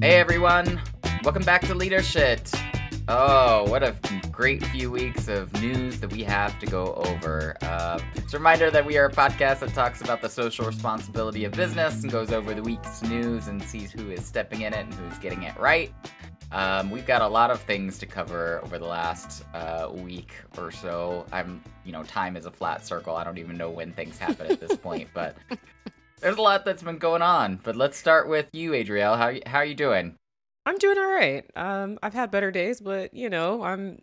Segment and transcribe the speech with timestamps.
[0.00, 0.80] Hey everyone,
[1.24, 2.46] welcome back to Leadership.
[3.08, 3.96] Oh, what a
[4.30, 7.56] great few weeks of news that we have to go over.
[7.62, 11.44] Uh, it's a reminder that we are a podcast that talks about the social responsibility
[11.44, 14.86] of business and goes over the week's news and sees who is stepping in it
[14.86, 15.92] and who's getting it right.
[16.52, 20.70] Um, we've got a lot of things to cover over the last uh, week or
[20.70, 21.26] so.
[21.32, 23.16] I'm, you know, time is a flat circle.
[23.16, 25.34] I don't even know when things happen at this point, but
[26.20, 27.60] there's a lot that's been going on.
[27.62, 29.16] But let's start with you, Adriele.
[29.16, 30.16] How how are you doing?
[30.66, 31.44] I'm doing all right.
[31.56, 34.00] Um, I've had better days, but you know, I'm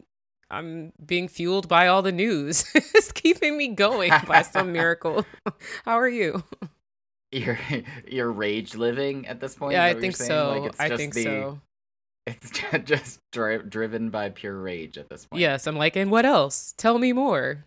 [0.50, 2.66] I'm being fueled by all the news.
[2.76, 5.26] it's keeping me going by some miracle.
[5.84, 6.44] How are you?
[7.32, 7.60] You're
[8.08, 9.74] you're rage living at this point.
[9.74, 10.62] Yeah, I think so.
[10.64, 11.62] Like I think the, so.
[12.28, 12.50] It's
[12.86, 15.42] just dri- driven by pure rage at this point.
[15.42, 16.74] Yes, I'm like, and what else?
[16.78, 17.66] Tell me more.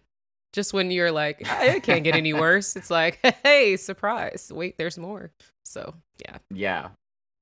[0.52, 4.50] Just when you're like, it can't get any worse, it's like, hey, surprise!
[4.54, 5.30] Wait, there's more.
[5.64, 6.38] So yeah.
[6.52, 6.88] Yeah.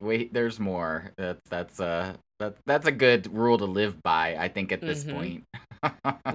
[0.00, 1.12] Wait, there's more.
[1.16, 4.36] That's that's uh that that's a good rule to live by.
[4.36, 5.16] I think at this mm-hmm.
[5.16, 5.44] point.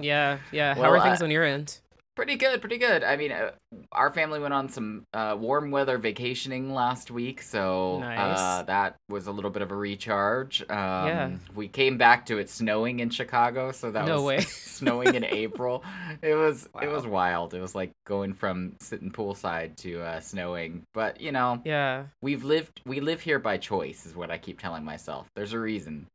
[0.00, 0.74] yeah, yeah.
[0.74, 1.78] How are things on your end?
[2.14, 3.02] Pretty good, pretty good.
[3.02, 3.52] I mean, uh,
[3.90, 8.38] our family went on some uh, warm weather vacationing last week, so nice.
[8.38, 10.60] uh, that was a little bit of a recharge.
[10.62, 11.30] Um, yeah.
[11.54, 14.40] We came back to it snowing in Chicago, so that no was way.
[14.46, 15.84] snowing in April.
[16.20, 16.80] It was wow.
[16.82, 17.54] it was wild.
[17.54, 20.82] It was like going from sitting poolside to uh, snowing.
[20.92, 24.60] But you know, yeah, we've lived we live here by choice, is what I keep
[24.60, 25.28] telling myself.
[25.34, 26.08] There's a reason.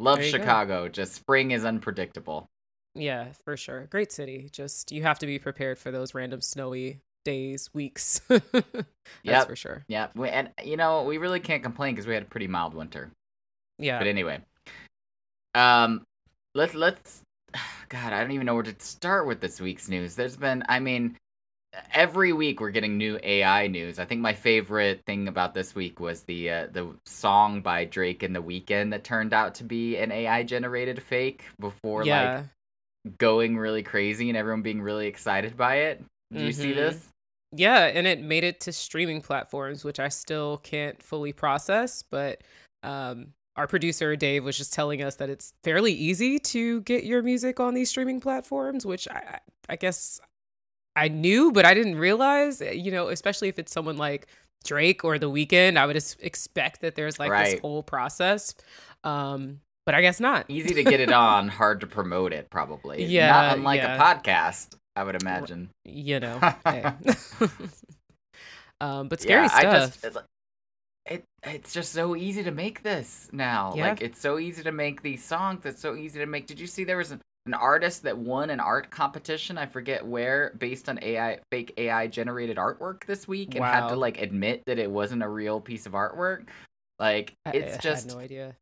[0.00, 0.84] Love Chicago.
[0.84, 0.88] Go.
[0.88, 2.48] Just spring is unpredictable.
[2.94, 3.86] Yeah, for sure.
[3.86, 4.48] Great city.
[4.52, 8.20] Just you have to be prepared for those random snowy days, weeks.
[9.22, 9.84] Yeah, for sure.
[9.86, 13.10] Yeah, and you know we really can't complain because we had a pretty mild winter.
[13.78, 13.98] Yeah.
[13.98, 14.40] But anyway,
[15.54, 16.04] um,
[16.54, 17.22] let's let's.
[17.90, 20.14] God, I don't even know where to start with this week's news.
[20.14, 21.16] There's been, I mean,
[21.92, 23.98] every week we're getting new AI news.
[23.98, 28.22] I think my favorite thing about this week was the uh, the song by Drake
[28.22, 32.36] and The Weeknd that turned out to be an AI generated fake before yeah.
[32.36, 32.44] like
[33.18, 36.04] going really crazy and everyone being really excited by it.
[36.32, 36.60] Do you mm-hmm.
[36.60, 37.08] see this?
[37.52, 42.42] Yeah, and it made it to streaming platforms, which I still can't fully process, but
[42.82, 47.22] um, our producer Dave was just telling us that it's fairly easy to get your
[47.22, 49.38] music on these streaming platforms, which I
[49.68, 50.20] I guess
[50.96, 54.26] I knew, but I didn't realize, eh, you know, especially if it's someone like
[54.64, 57.52] Drake or The Weeknd, I would expect that there's like right.
[57.52, 58.54] this whole process.
[59.04, 60.46] Um, but I guess not.
[60.48, 63.04] Easy to get it on, hard to promote it, probably.
[63.04, 63.30] Yeah.
[63.30, 63.96] Not unlike yeah.
[63.96, 65.70] a podcast, I would imagine.
[65.84, 66.38] You know.
[68.80, 70.02] um, but scary yeah, stuff.
[70.02, 70.18] Just,
[71.06, 73.74] it, it's just so easy to make this now.
[73.76, 73.90] Yeah.
[73.90, 75.66] Like, it's so easy to make these songs.
[75.66, 76.46] It's so easy to make.
[76.46, 79.58] Did you see there was an, an artist that won an art competition?
[79.58, 83.82] I forget where, based on AI, fake AI generated artwork this week, and wow.
[83.82, 86.46] had to like admit that it wasn't a real piece of artwork.
[86.98, 88.08] Like, it's I, I just.
[88.08, 88.56] no idea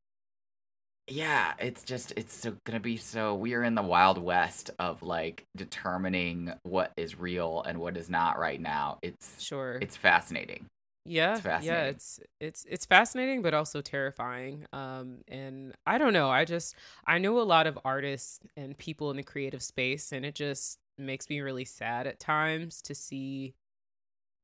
[1.09, 5.03] yeah it's just it's so gonna be so we are in the wild west of
[5.03, 8.99] like determining what is real and what is not right now.
[9.03, 9.79] It's sure.
[9.81, 10.67] it's fascinating.
[11.05, 11.85] Yeah it's fascinating.
[11.85, 16.77] yeah it's it's it's fascinating but also terrifying um and i don't know i just
[17.09, 20.79] i know a lot of artists and people in the creative space and it just
[20.99, 23.55] makes me really sad at times to see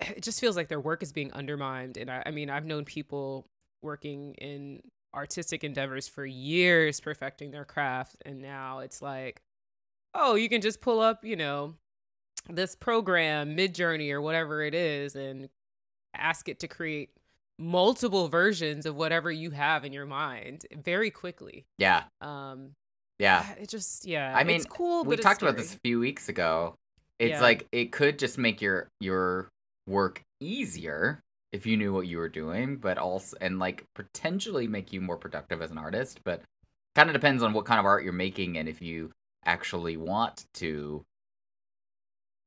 [0.01, 2.85] it just feels like their work is being undermined and i, I mean i've known
[2.85, 3.47] people
[3.81, 4.81] working in
[5.15, 9.41] artistic endeavors for years perfecting their craft and now it's like
[10.15, 11.75] oh you can just pull up you know
[12.49, 15.49] this program midjourney or whatever it is and
[16.15, 17.11] ask it to create
[17.59, 21.67] multiple versions of whatever you have in your mind very quickly.
[21.77, 22.05] Yeah.
[22.21, 22.71] Um
[23.19, 23.45] yeah.
[23.61, 26.75] It just yeah i mean it's cool we talked about this a few weeks ago.
[27.19, 27.43] It's yeah.
[27.43, 29.49] like it could just make your your
[29.87, 31.21] work easier
[31.53, 35.17] if you knew what you were doing, but also and like potentially make you more
[35.17, 36.21] productive as an artist.
[36.25, 36.43] But
[36.95, 39.13] kind of depends on what kind of art you're making and if you
[39.45, 41.05] actually want to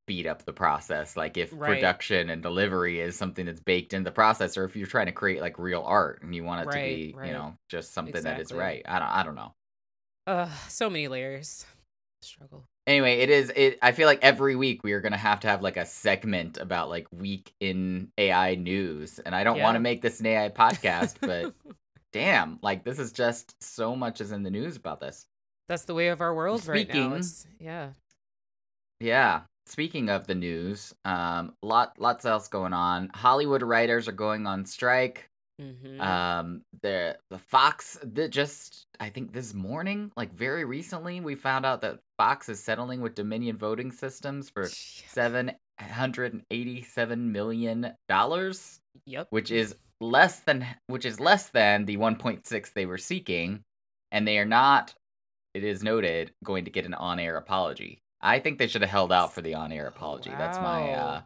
[0.04, 1.16] speed up the process.
[1.16, 1.74] Like if right.
[1.74, 5.12] production and delivery is something that's baked in the process, or if you're trying to
[5.12, 7.28] create like real art and you want it right, to be, right.
[7.28, 8.42] you know, just something exactly.
[8.44, 8.82] that is right.
[8.86, 9.54] I don't I don't know.
[10.26, 11.66] Uh so many layers.
[12.20, 15.40] Struggle anyway it is it i feel like every week we are going to have
[15.40, 19.62] to have like a segment about like week in ai news and i don't yeah.
[19.64, 21.54] want to make this an ai podcast but
[22.12, 25.26] damn like this is just so much is in the news about this.
[25.68, 27.16] That's the way of our world speaking, right now.
[27.16, 27.88] It's, yeah.
[29.00, 33.10] Yeah speaking of the news um lot lots else going on.
[33.14, 35.28] Hollywood writers are going on strike
[35.62, 36.00] Mm-hmm.
[36.00, 41.64] Um, the the Fox that just I think this morning, like very recently, we found
[41.64, 47.32] out that Fox is settling with Dominion Voting Systems for seven hundred and eighty seven
[47.32, 48.80] million dollars.
[49.06, 53.60] Yep, which is less than which is less than the 1.6 they were seeking,
[54.10, 54.94] and they are not.
[55.54, 58.00] It is noted going to get an on-air apology.
[58.20, 60.30] I think they should have held out for the on-air apology.
[60.30, 60.38] Wow.
[60.38, 60.92] That's my.
[60.92, 61.20] uh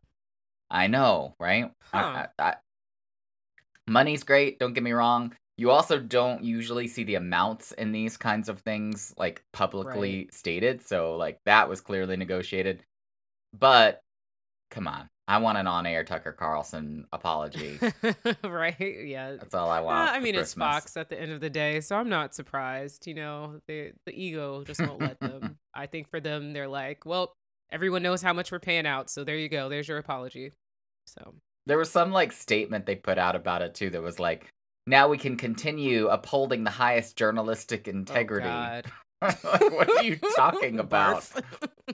[0.68, 1.70] I know, right?
[1.92, 2.26] Huh.
[2.38, 2.54] I, I, I,
[3.86, 4.58] money's great.
[4.58, 5.32] Don't get me wrong.
[5.58, 10.34] You also don't usually see the amounts in these kinds of things like publicly right.
[10.34, 10.86] stated.
[10.86, 12.82] So like that was clearly negotiated.
[13.58, 14.00] But
[14.70, 15.08] come on.
[15.28, 17.80] I want an on-air Tucker Carlson apology.
[18.44, 19.04] right?
[19.04, 19.32] Yeah.
[19.32, 20.10] That's all I uh, want.
[20.12, 20.42] I mean, Christmas.
[20.42, 23.08] it's Fox at the end of the day, so I'm not surprised.
[23.08, 25.58] You know, the the ego just won't let them.
[25.74, 27.32] I think for them, they're like, well,
[27.72, 29.68] everyone knows how much we're paying out, so there you go.
[29.68, 30.52] There's your apology.
[31.06, 31.34] So
[31.66, 34.46] there was some like statement they put out about it too that was like,
[34.86, 38.48] now we can continue upholding the highest journalistic oh, integrity.
[38.48, 38.82] Oh,
[39.20, 39.42] like,
[39.72, 41.28] what are you talking about?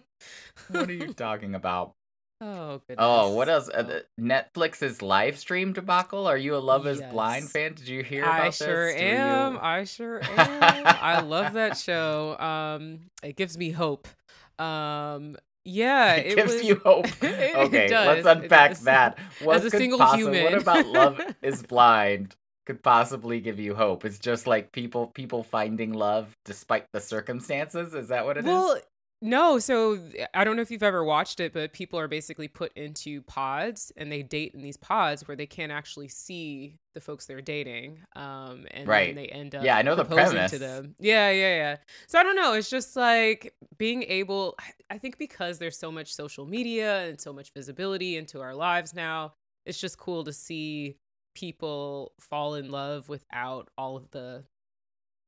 [0.68, 1.92] what are you talking about?
[2.42, 2.96] Oh goodness.
[2.98, 3.68] Oh, what else?
[3.68, 6.26] Uh, Netflix's live stream debacle.
[6.26, 7.00] Are you a Love Is.
[7.00, 7.74] Blind fan?
[7.74, 8.62] Did you hear about this?
[8.62, 8.74] I this?
[8.74, 9.52] Sure am.
[9.52, 9.58] You...
[9.60, 10.82] I sure am.
[10.84, 12.36] I love that show.
[12.38, 14.08] Um, it gives me hope.
[14.58, 16.64] Um, yeah, it, it gives was...
[16.64, 17.06] you hope.
[17.22, 19.18] okay, let's unpack that.
[19.42, 22.36] What As a single possi- human, what about Love Is Blind
[22.66, 24.04] could possibly give you hope?
[24.04, 27.94] It's just like people people finding love despite the circumstances.
[27.94, 28.82] Is that what it well, is?
[29.24, 30.00] No, so
[30.34, 33.92] I don't know if you've ever watched it, but people are basically put into pods
[33.96, 38.00] and they date in these pods where they can't actually see the folks they're dating.
[38.16, 39.14] Um, and right.
[39.14, 40.96] they end up yeah, I know the premise to them.
[40.98, 41.76] Yeah, yeah, yeah.
[42.08, 42.54] So I don't know.
[42.54, 44.56] It's just like being able.
[44.90, 48.92] I think because there's so much social media and so much visibility into our lives
[48.92, 49.34] now,
[49.64, 50.96] it's just cool to see
[51.36, 54.42] people fall in love without all of the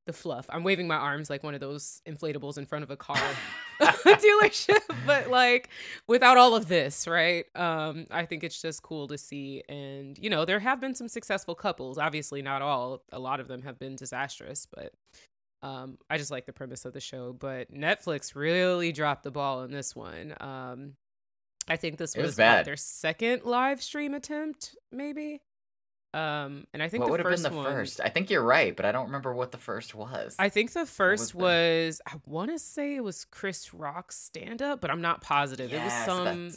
[0.06, 0.46] the fluff.
[0.48, 3.16] I'm waving my arms like one of those inflatables in front of a car
[3.80, 5.68] dealership, but like
[6.06, 7.44] without all of this, right?
[7.54, 9.62] Um, I think it's just cool to see.
[9.68, 11.98] And, you know, there have been some successful couples.
[11.98, 13.02] Obviously, not all.
[13.12, 14.92] A lot of them have been disastrous, but
[15.62, 17.32] um, I just like the premise of the show.
[17.32, 20.34] But Netflix really dropped the ball in this one.
[20.40, 20.92] Um,
[21.68, 25.40] I think this was, was what, their second live stream attempt, maybe.
[26.14, 28.00] Um, and I think what would have been the one, first?
[28.00, 30.36] I think you're right, but I don't remember what the first was.
[30.38, 34.62] I think the first was, was I want to say it was Chris Rock's stand
[34.62, 35.72] up, but I'm not positive.
[35.72, 36.52] Yes, it was some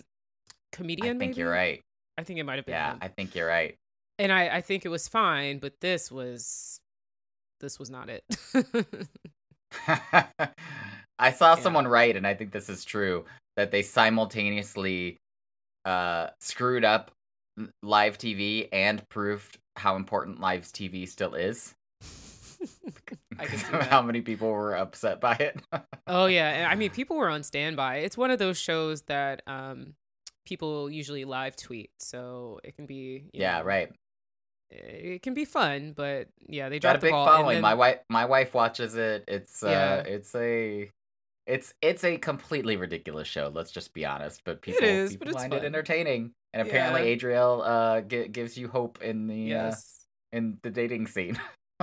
[0.72, 1.18] comedian.
[1.18, 1.40] I think maybe?
[1.40, 1.82] you're right.
[2.20, 2.74] I think it might have been.
[2.74, 3.00] Yeah, him.
[3.02, 3.76] I think you're right.
[4.20, 6.80] And I, I think it was fine, but this was,
[7.60, 8.24] this was not it.
[9.88, 11.62] I saw yeah.
[11.62, 13.26] someone write, and I think this is true,
[13.56, 15.18] that they simultaneously
[15.84, 17.10] uh, screwed up
[17.84, 21.76] live TV and proved how important live TV still is.
[23.90, 25.62] how many people were upset by it.
[26.08, 27.98] oh yeah, I mean people were on standby.
[27.98, 29.94] It's one of those shows that um
[30.46, 33.92] people usually live tweet, so it can be yeah know, right.
[34.70, 37.56] It can be fun, but yeah, they dropped got a big ball, following.
[37.56, 37.62] Then...
[37.62, 39.24] My wife, my wife watches it.
[39.28, 40.92] It's uh, it's a
[41.48, 43.50] it's it's a completely ridiculous show.
[43.54, 44.42] Let's just be honest.
[44.44, 45.64] But people, it is, people but find fun.
[45.64, 47.14] it entertaining, and apparently yeah.
[47.16, 50.06] Adriele uh, g- gives you hope in the uh, yes.
[50.34, 51.40] uh, in the dating scene.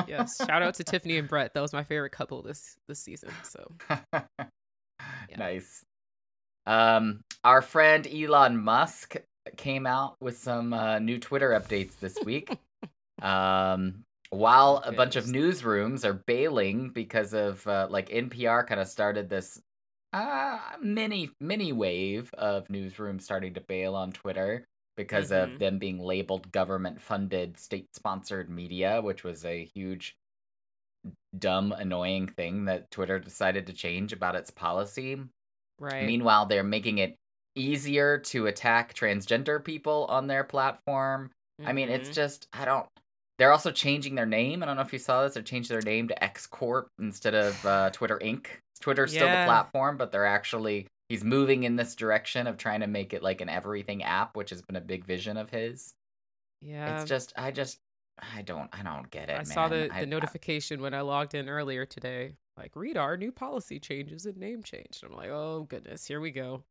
[0.06, 1.54] yes, shout out to Tiffany and Brett.
[1.54, 3.30] That was my favorite couple this this season.
[3.42, 3.72] So
[4.12, 5.36] yeah.
[5.36, 5.82] nice.
[6.66, 9.16] Um, our friend Elon Musk
[9.56, 12.50] came out with some uh, new Twitter updates this week.
[13.22, 18.88] um, while a bunch of newsrooms are bailing because of uh, like NPR kind of
[18.88, 19.60] started this
[20.12, 24.64] uh, mini mini wave of newsrooms starting to bail on Twitter
[24.96, 25.54] because mm-hmm.
[25.54, 30.16] of them being labeled government funded state sponsored media, which was a huge
[31.36, 35.18] dumb annoying thing that Twitter decided to change about its policy.
[35.78, 36.06] Right.
[36.06, 37.16] Meanwhile, they're making it
[37.56, 41.30] easier to attack transgender people on their platform.
[41.60, 41.68] Mm-hmm.
[41.68, 42.14] I mean, it's mm-hmm.
[42.14, 42.86] just I don't
[43.38, 44.62] they're also changing their name.
[44.62, 45.34] I don't know if you saw this.
[45.34, 48.46] They changed their name to X Corp instead of uh, Twitter Inc.
[48.80, 49.20] Twitter's yeah.
[49.20, 53.12] still the platform, but they're actually he's moving in this direction of trying to make
[53.12, 55.94] it like an everything app, which has been a big vision of his.
[56.60, 57.78] Yeah, it's just I just
[58.34, 59.32] I don't I don't get it.
[59.32, 59.44] I man.
[59.46, 62.34] saw the the I, notification I, when I logged in earlier today.
[62.56, 65.00] Like, read our new policy changes and name change.
[65.02, 66.62] And I'm like, oh goodness, here we go.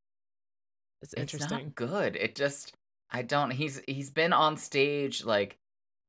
[1.01, 1.43] It's interesting.
[1.43, 2.15] It's not good.
[2.15, 2.73] It just
[3.11, 3.51] I don't.
[3.51, 5.57] He's he's been on stage like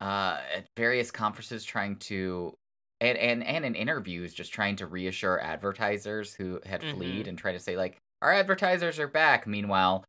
[0.01, 2.55] uh, at various conferences trying to
[3.01, 6.97] and, and and in interviews just trying to reassure advertisers who had mm-hmm.
[6.97, 10.05] fled and try to say like our advertisers are back meanwhile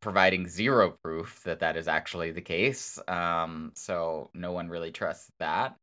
[0.00, 5.30] providing zero proof that that is actually the case um so no one really trusts
[5.38, 5.74] that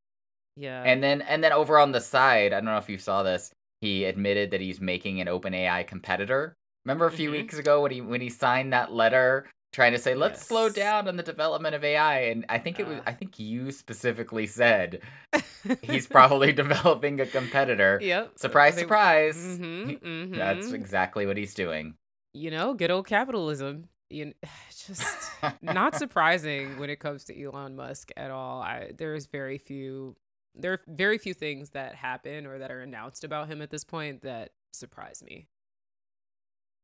[0.56, 3.24] yeah and then and then over on the side i don't know if you saw
[3.24, 3.52] this
[3.82, 7.42] he admitted that he's making an open ai competitor remember a few mm-hmm.
[7.42, 10.48] weeks ago when he when he signed that letter trying to say let's Yes.
[10.48, 12.20] slow down on the development of AI.
[12.26, 13.04] And I think it was Uh.
[13.06, 15.02] I think you specifically said
[15.82, 18.00] he's probably developing a competitor.
[18.02, 18.40] Yep.
[18.40, 19.36] Surprise, They- surprise.
[19.38, 20.36] Mhm, He- mhm.
[20.38, 21.96] That's exactly what he's doing.
[22.34, 23.88] you know, good old capitalism.
[24.10, 24.34] You
[24.70, 25.30] just
[25.62, 28.62] not surprising when it comes to Elon Musk at all.
[28.62, 30.16] I there's very few
[30.58, 33.84] there are very few things that happen or that are announced about him at this
[33.84, 35.48] point that surprise me.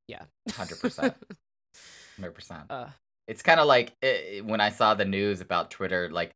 [0.10, 0.24] Yeah.
[0.50, 1.16] 100%.
[2.22, 2.66] 100%.
[2.70, 2.90] uh
[3.28, 6.32] It's kind of like eh, when I saw the news about Twitter, like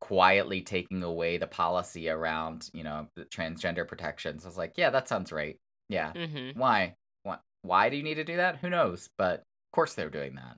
[0.00, 4.44] quietly taking away the policy around, you know, the transgender protections.
[4.44, 5.56] I was like, yeah, that sounds right.
[5.88, 6.12] Yeah.
[6.12, 6.56] mhm.
[6.56, 6.94] Why?
[7.22, 7.38] Why?
[7.62, 8.56] Why do you need to do that?
[8.58, 9.08] Who knows?
[9.18, 10.56] But of course they're doing that.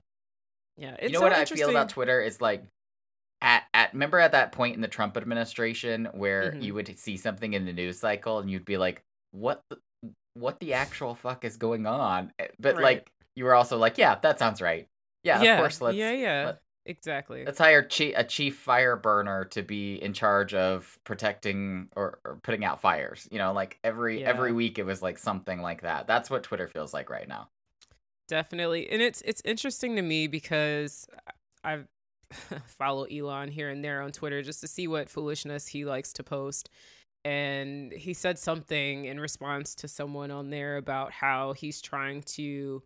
[0.77, 0.95] Yeah.
[1.01, 2.63] you know so what I feel about Twitter is like,
[3.41, 6.63] at at remember at that point in the Trump administration where Mhm.
[6.63, 9.61] you would see something in the news cycle and you'd be like, what?
[9.69, 9.77] The,
[10.35, 12.31] what the actual fuck is going on?
[12.39, 12.83] Eh, But Right.
[12.83, 14.87] like, you were also like, yeah, that sounds right.
[15.23, 15.81] Yeah, yeah, of course.
[15.81, 16.45] Let's yeah, yeah.
[16.47, 17.45] let- exactly.
[17.45, 22.39] Let's hire chi- a chief fire burner to be in charge of protecting or, or
[22.43, 23.27] putting out fires.
[23.31, 24.29] You know, like every Yeah.
[24.29, 26.07] every week it was like something like that.
[26.07, 27.49] That's what Twitter feels like right now.
[28.27, 28.89] Definitely.
[28.89, 31.07] And it's it's interesting to me because
[31.63, 31.79] I
[32.65, 36.23] follow Elon here and there on Twitter just to see what foolishness he likes to
[36.23, 36.69] post.
[37.25, 42.83] And he said something in response to someone on there about how he's trying to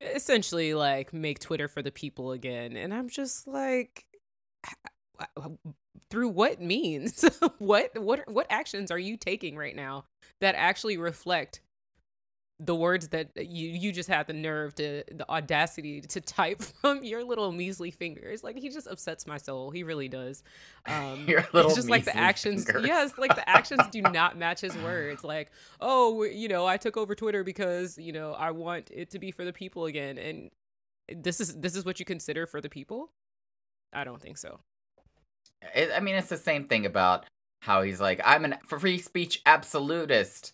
[0.00, 2.76] essentially like make Twitter for the people again.
[2.76, 4.06] And I'm just like
[6.10, 7.24] through what means?
[7.58, 10.04] what what what actions are you taking right now
[10.40, 11.60] that actually reflect
[12.62, 17.02] the words that you you just had the nerve to the audacity to type from
[17.02, 18.44] your little measly fingers.
[18.44, 19.70] Like he just upsets my soul.
[19.70, 20.42] He really does.
[20.86, 22.86] Um Your it's little just like the actions fingers.
[22.86, 25.24] yes like the actions do not match his words.
[25.24, 25.50] Like
[25.80, 29.30] oh you know i took over twitter because you know i want it to be
[29.30, 30.18] for the people again.
[30.18, 30.50] And
[31.08, 33.10] this is this is what you consider for the people?
[33.92, 34.60] I don't think so.
[35.74, 37.26] It, I mean, it's the same thing about
[37.62, 40.52] how he's like, I'm an free speech absolutist,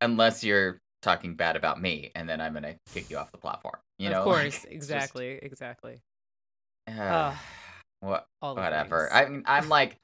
[0.00, 3.76] unless you're talking bad about me, and then I'm gonna kick you off the platform.
[3.98, 6.00] You know, of Like, course just, exactly exactly
[6.86, 7.34] uh,
[8.00, 9.12] what whatever.
[9.12, 9.96] I mean, I'm like,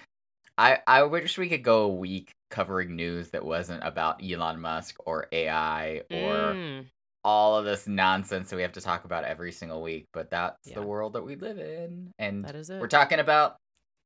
[0.58, 4.96] I I wish we could go a week covering news that wasn't about Elon Musk
[5.04, 6.86] or AI or Mm,
[7.24, 10.06] all of this nonsense that we have to talk about every single week.
[10.12, 10.74] But that's Yeah.
[10.74, 13.56] the world that we live in, and that is it we're talking about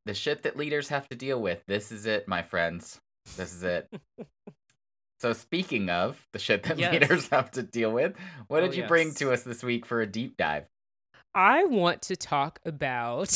[0.07, 1.62] the shit that leaders have to deal with.
[1.66, 2.99] This is it, my friends.
[3.37, 3.88] This is it.
[5.20, 6.92] so speaking of the shit that Yes.
[6.92, 8.14] leaders have to deal with,
[8.48, 10.66] what Oh, did you bring to us this week for a deep dive?
[11.34, 13.28] I want to talk about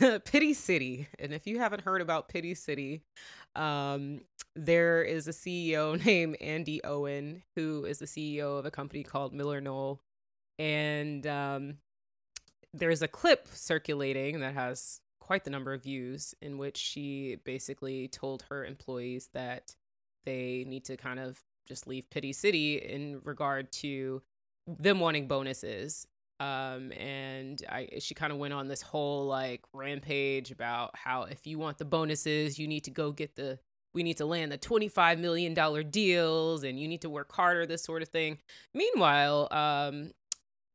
[0.24, 1.08] Pity City.
[1.18, 3.02] And if you haven't heard about Pity City,
[3.54, 4.20] um,
[4.54, 9.32] there is a CEO named Andi Owen who is the CEO of a company called
[9.32, 9.98] MillerKnoll.
[10.58, 11.78] And um,
[12.74, 18.08] there's a clip circulating that has quite the number of views in which she basically
[18.08, 19.74] told her employees that
[20.26, 24.22] they need to kind of just leave Pity City in regard to
[24.66, 26.06] them wanting bonuses.
[26.38, 31.46] Um and i she kind of went on this whole like rampage about how if
[31.46, 33.58] you want the bonuses you need to go get the
[33.94, 37.64] we need to land the 25 million dollar deals and you need to work harder
[37.64, 38.36] this sort of thing.
[38.74, 40.10] Meanwhile um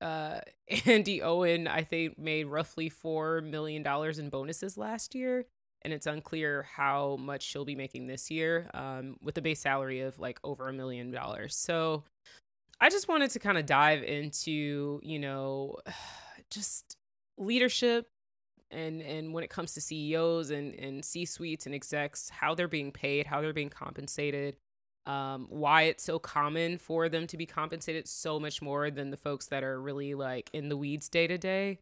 [0.01, 0.39] uh
[0.71, 5.45] Andi Owen i think made roughly 4 million dollars in bonuses last year
[5.83, 10.01] and it's unclear how much she'll be making this year um with a base salary
[10.01, 11.55] of like over a million dollars.
[11.55, 12.03] So
[12.79, 15.77] I just wanted to kind of dive into, you know,
[16.49, 16.97] just
[17.37, 18.07] leadership
[18.71, 22.91] and and when it comes to CEOs and and C-suites and execs, how they're being
[22.91, 24.55] paid, how they're being compensated,
[25.05, 29.17] um, why it's so common for them to be compensated so much more than the
[29.17, 31.79] folks that are really like in the weeds day to day,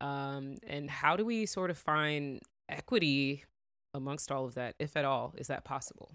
[0.00, 2.40] um, and how do we sort of find
[2.70, 3.44] equity
[3.94, 6.14] amongst all of that, if at all, is that possible?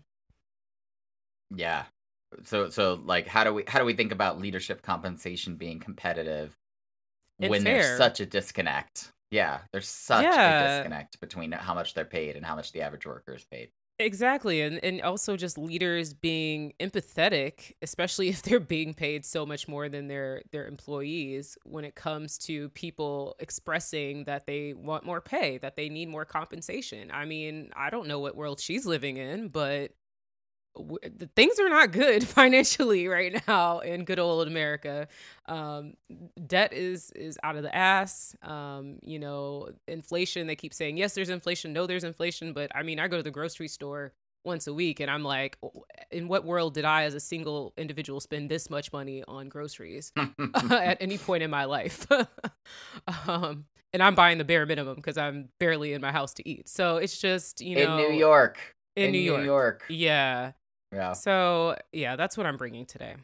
[1.55, 1.85] Yeah.
[2.43, 6.57] So so like how do we how do we think about leadership compensation being competitive
[7.39, 7.63] And when fair.
[7.63, 9.13] there's such a disconnect?
[9.31, 10.45] Yeah, there's such Yeah.
[10.45, 13.71] a disconnect between how much they're paid and how much the average worker is paid.
[13.97, 14.61] Exactly.
[14.61, 19.87] And and also just leaders being empathetic, especially if they're being paid so much more
[19.87, 25.57] than their their employees when it comes to people expressing that they want more pay,
[25.59, 27.09] that they need more compensation.
[27.11, 29.91] I mean, I don't know what world she's living in, but
[30.75, 35.07] w- the things are not good financially right now in good old America.
[35.47, 35.93] Um,
[36.45, 38.35] debt is is out of the ass.
[38.41, 40.47] Um, you know, inflation.
[40.47, 41.73] They keep saying yes, there's inflation.
[41.73, 42.53] No, there's inflation.
[42.53, 44.13] But I mean, I go to the grocery store
[44.43, 45.57] once a week, and I'm like,
[46.11, 50.13] in what world did I, as a single individual, spend this much money on groceries
[50.71, 52.05] at any point in my life?
[53.27, 53.65] um,
[53.95, 56.67] and I'm buying the bare minimum because I'm barely in my house to eat.
[56.67, 58.59] So it's just you know in New York,
[58.95, 59.45] in, New, York.
[59.45, 59.85] York.
[59.89, 60.51] Yeah.
[60.95, 61.13] Yeah.
[61.13, 63.15] So yeah, that's what I'm bringing today.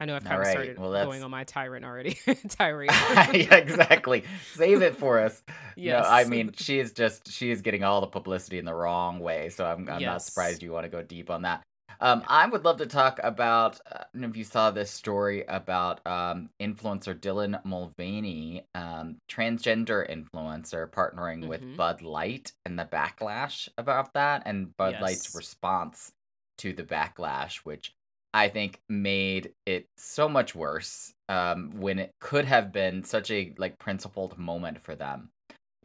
[0.00, 2.18] I know I've kind All of right, started well, that's- going on my tyrant already.
[2.48, 2.90] tirade.
[3.32, 4.24] yeah, exactly.
[4.54, 5.40] Save it for us.
[5.76, 6.02] Yes.
[6.02, 9.20] No, I mean, she is just she is getting all the publicity in the wrong
[9.20, 11.62] way, so I'm I'm not surprised you want to go deep on that.
[12.00, 13.78] Um, I would love to talk about.
[13.88, 19.18] Uh, I don't know if you saw this story about um, influencer Dylan Mulvaney, um,
[19.30, 21.76] transgender influencer, partnering with Mhm.
[21.76, 26.10] Bud Light, and the backlash about that, and Bud Light's response
[26.58, 27.92] to the backlash, which
[28.34, 33.54] I think made it so much worse um, when it could have been such a
[33.58, 35.30] like principled moment for them.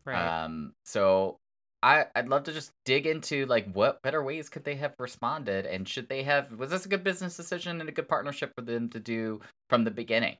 [0.06, 0.44] right.
[0.46, 1.38] Um, so
[1.84, 5.66] I I'd love to just dig into like what better ways could they have responded,
[5.66, 8.64] and should they have was this a good business decision and a good partnership for
[8.64, 10.38] them to do from the beginning?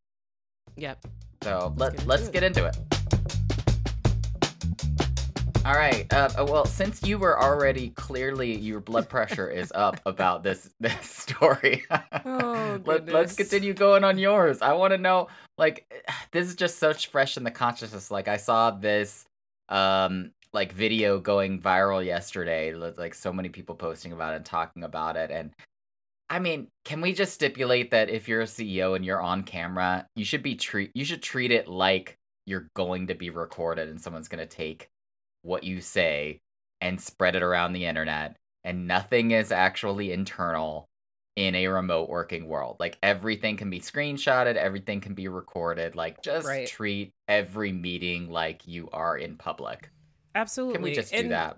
[0.76, 0.98] yep.
[1.44, 2.34] So Let's let get into let's it.
[2.34, 2.97] get into it.
[5.68, 6.12] All right.
[6.14, 10.70] Uh, uh, well, since you were already clearly your blood pressure is up about this
[10.80, 11.84] this story,
[12.24, 14.62] Oh, let, let's continue going on yours.
[14.62, 15.86] I want to know, like,
[16.32, 18.10] this is just such fresh in the consciousness.
[18.10, 19.26] Like, I saw this,
[19.68, 22.74] um, like video going viral yesterday.
[22.74, 25.52] Like, so many people posting about it and talking about it, and
[26.30, 30.08] I mean, can we just stipulate that if you're a CEO and you're on camera,
[30.16, 34.00] you should be treat you should treat it like you're going to be recorded and
[34.00, 34.88] someone's going to take
[35.42, 36.40] what you say
[36.82, 40.88] and spread it around the internet and nothing is actually internal
[41.36, 42.78] in a remote working world.
[42.80, 45.96] Like everything can be screenshotted, everything can be recorded.
[45.96, 46.68] Like just Right.
[46.68, 49.90] treat every meeting like you are in public.
[50.36, 50.76] Absolutely.
[50.76, 51.58] Can we just do And that?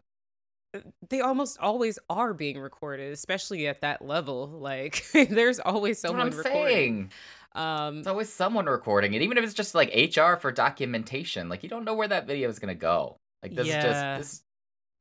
[1.09, 4.47] They almost always are being recorded, especially at that level.
[4.47, 7.09] Like, there's always That's what someone I'm recording.
[7.09, 7.11] saying.
[7.55, 11.49] Um, It's always someone recording it, even if it's just like HR for documentation.
[11.49, 13.17] Like you don't know where that video is gonna go.
[13.43, 13.77] Like this Yeah.
[13.77, 14.43] is just this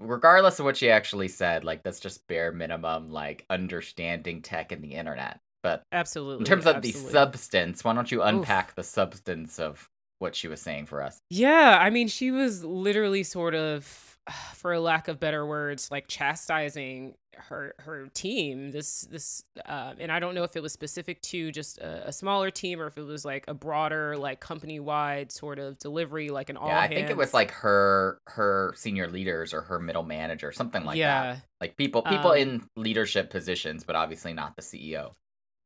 [0.01, 4.83] regardless of what she actually said, like that's just bare minimum like understanding tech and
[4.83, 5.41] the internet.
[5.63, 6.43] But absolutely.
[6.43, 9.89] in terms of the substance, why don't you unpack the substance of
[10.21, 11.19] what she was saying for us?
[11.31, 14.08] Yeah, I mean, she was literally sort of,
[14.55, 18.71] for a lack of better words, like chastising her her team.
[18.71, 22.13] This this, uh, and I don't know if it was specific to just a, a
[22.13, 26.31] smaller team or if it was like a broader, like company wide sort of delivery,
[26.31, 26.69] like an all.
[26.69, 30.85] yeah, I think it was like her her senior leaders or her middle manager, something
[30.85, 31.35] like yeah.
[31.35, 31.43] that.
[31.61, 35.13] Like people people Um, in leadership positions, but obviously not the CEO.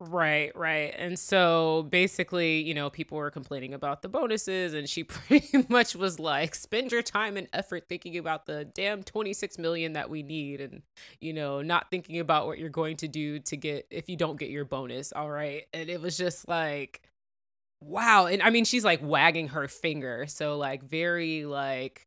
[0.04, 0.92] Right, right.
[0.98, 5.94] And so basically, you know, people were complaining about the bonuses, and she pretty much
[5.94, 10.24] was like, spend your time and effort thinking about the damn 26 million that we
[10.24, 10.82] need, and,
[11.20, 14.38] you know, not thinking about what you're going to do to get if you don't
[14.40, 15.12] get your bonus.
[15.12, 15.64] All right.
[15.72, 17.00] And it was just like,
[17.80, 18.26] wow.
[18.26, 20.26] And I mean, she's like wagging her finger.
[20.28, 22.06] So, like, very, like,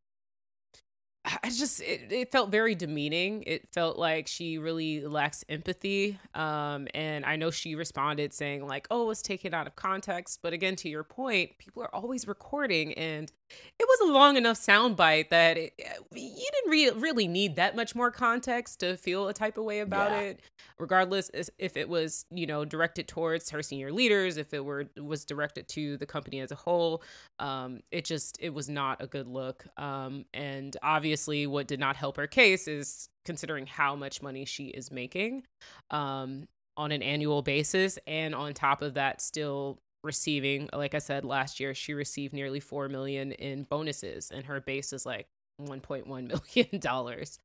[1.44, 3.44] I just it, it felt very demeaning.
[3.48, 6.20] It felt like she really lacks empathy.
[6.34, 10.54] Um, and I know she responded saying like, "Oh, it's taken out of context." But
[10.54, 13.32] again, to your point, people are always recording, and
[13.80, 15.74] it was a long enough soundbite that it,
[16.14, 19.80] you didn't re- really need that much more context to feel a type of way
[19.80, 20.20] about Yeah.
[20.22, 20.40] it.
[20.80, 25.24] Regardless if it was you know directed towards her senior leaders, if it were was
[25.26, 27.02] directed to the company as a whole,
[27.40, 29.66] um, it just it was not a good look.
[29.78, 34.66] Um, and obviously, what did not help her case is considering how much money she
[34.66, 35.44] is making
[35.92, 40.70] um, on an annual basis, and on top of that, still receiving.
[40.72, 44.94] Like I said last year, she received nearly four million in bonuses, and her base
[44.94, 45.28] is like
[45.62, 46.06] 1.1
[46.56, 47.40] million dollars.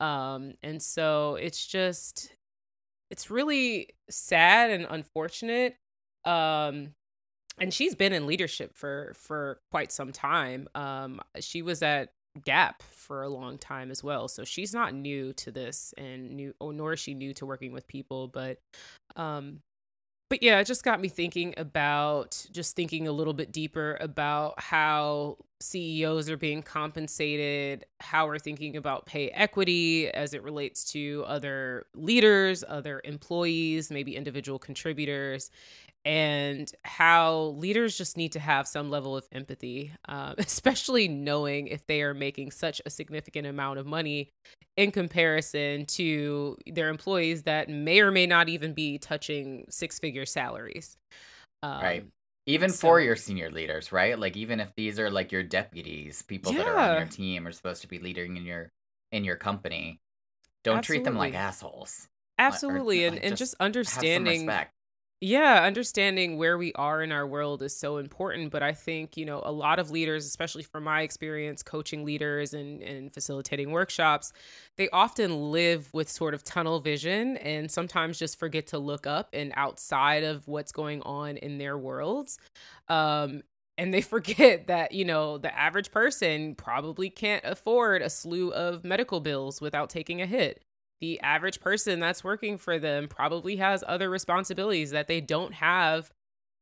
[0.00, 2.32] Um, and so it's just
[3.10, 5.76] it's really sad and unfortunate.
[6.24, 6.92] Um,
[7.58, 10.68] and she's been in leadership for for quite some time.
[10.74, 12.10] Um, she was at
[12.44, 16.54] Gap for a long time as well, so she's not new to this, and new,
[16.60, 18.28] or nor is she new to working with people.
[18.28, 18.58] But,
[19.16, 19.60] um,
[20.30, 24.54] but yeah, it just got me thinking about just thinking a little bit deeper about
[24.60, 31.24] how CEOs are being compensated, how we're thinking about pay equity as it relates to
[31.26, 35.50] other leaders, other employees, maybe individual contributors,
[36.04, 41.86] and how leaders just need to have some level of empathy, um, especially knowing if
[41.86, 44.30] they are making such a significant amount of money
[44.76, 50.26] in comparison to their employees that may or may not even be touching six figure
[50.26, 50.96] salaries.
[51.62, 52.04] Um, Right.
[52.46, 54.18] Even for your senior leaders, right?
[54.18, 57.52] Like even if these are like your deputies, people that are on your team are
[57.52, 58.70] supposed to be leading in your
[59.12, 60.00] in your company,
[60.64, 61.76] don't treat them like Absolutely.
[61.78, 62.08] assholes.
[62.38, 63.04] Absolutely.
[63.04, 64.72] and, like, and just just understanding respect.
[65.22, 68.50] Yeah, understanding where we are in our world is so important.
[68.50, 72.54] But I think, you know, a lot of leaders, especially from my experience coaching leaders
[72.54, 74.32] and, and facilitating workshops,
[74.78, 79.28] they often live with sort of tunnel vision and sometimes just forget to look up
[79.34, 82.38] and outside of what's going on in their worlds.
[82.88, 83.42] Um,
[83.76, 88.84] and they forget that, you know, the average person probably can't afford a slew of
[88.84, 90.62] medical bills without taking a hit
[91.00, 96.10] the average person that's working for them probably has other responsibilities that they don't have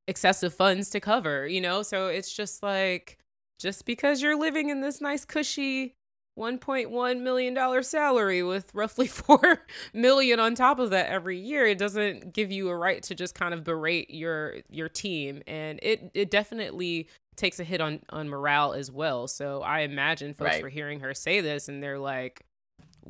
[0.06, 1.82] excessive funds to cover, you know?
[1.82, 3.18] So it's just like,
[3.58, 5.94] just because you're living in this nice, cushy
[6.38, 12.32] $1.1 million salary with roughly 4 million on top of that every year, it doesn't
[12.32, 15.42] give you a right to just kind of berate your your team.
[15.46, 19.26] And it it definitely takes a hit on on morale as well.
[19.26, 20.62] So I imagine folks right.
[20.62, 22.44] were hearing her say this and they're like,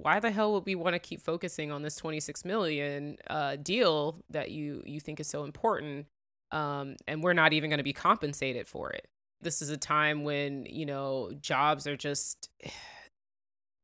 [0.02, 4.20] why the hell would we want to keep focusing on this 26 million uh, deal
[4.30, 6.06] that you you think is so important
[6.50, 9.06] um, and we're not even going to be compensated for it
[9.40, 12.48] this is a time when you know jobs are just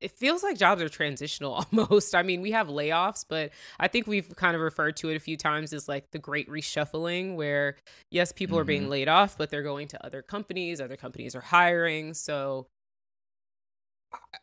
[0.05, 2.15] it feels like jobs are transitional almost.
[2.15, 3.51] I mean, we have layoffs, but
[3.81, 6.47] I think we've kind of referred to it a few times as like the great
[6.49, 7.77] reshuffling, where
[8.11, 8.61] yes, people mm-hmm.
[8.61, 8.91] are being mm-hmm.
[8.91, 12.13] laid off, but they're going to other companies, other companies are hiring.
[12.13, 12.67] So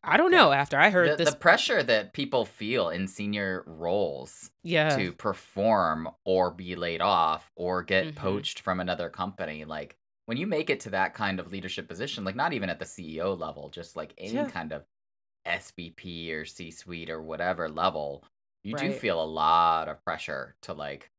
[0.03, 0.51] I don't know.
[0.51, 5.11] After I heard the, this, the pressure that people feel in senior roles, yeah, to
[5.11, 8.17] perform or be laid off or get mm-hmm.
[8.17, 12.23] poached from another company, like when you make it to that kind of leadership position,
[12.23, 14.49] like not even at the CEO level, just like any yeah.
[14.49, 14.83] kind of
[15.47, 18.23] SVP or C-suite or whatever level,
[18.63, 18.91] you right.
[18.91, 21.11] do feel a lot of pressure to like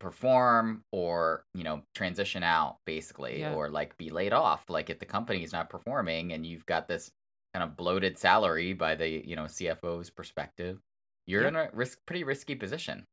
[0.00, 3.52] perform or you know transition out basically yeah.
[3.52, 6.88] or like be laid off like if the company is not performing and you've got
[6.88, 7.10] this
[7.54, 10.80] kind of bloated salary by the you know cfo's perspective
[11.26, 11.48] you're yeah.
[11.48, 13.04] in a risk pretty risky position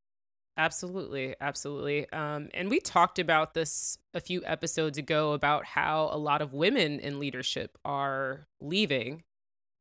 [0.57, 6.17] absolutely absolutely um, and we talked about this a few episodes ago about how a
[6.17, 9.23] lot of women in leadership are leaving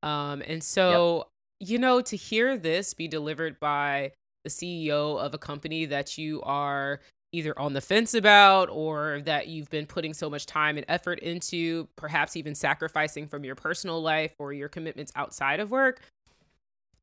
[0.03, 1.29] um, and so
[1.61, 1.71] yep.
[1.71, 4.11] you know to hear this be delivered by
[4.47, 7.01] the CEO of a company that you are
[7.33, 11.19] either on the fence about or that you've been putting so much time and effort
[11.19, 16.01] into, perhaps even sacrificing from your personal life or your commitments outside of work.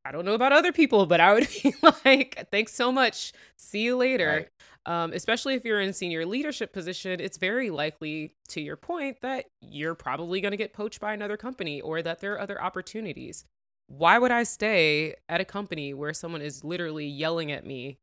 [0.06, 3.32] I don't know about other people, but I would be like, thanks so much.
[3.58, 4.26] See you later.
[4.26, 4.48] Right.
[4.86, 9.46] Um, especially if you're in senior leadership position, it's very likely, to your point, that
[9.62, 13.44] you're probably going to get poached by another company or that there are other opportunities
[13.86, 17.98] why would I stay at a company where someone is literally yelling at me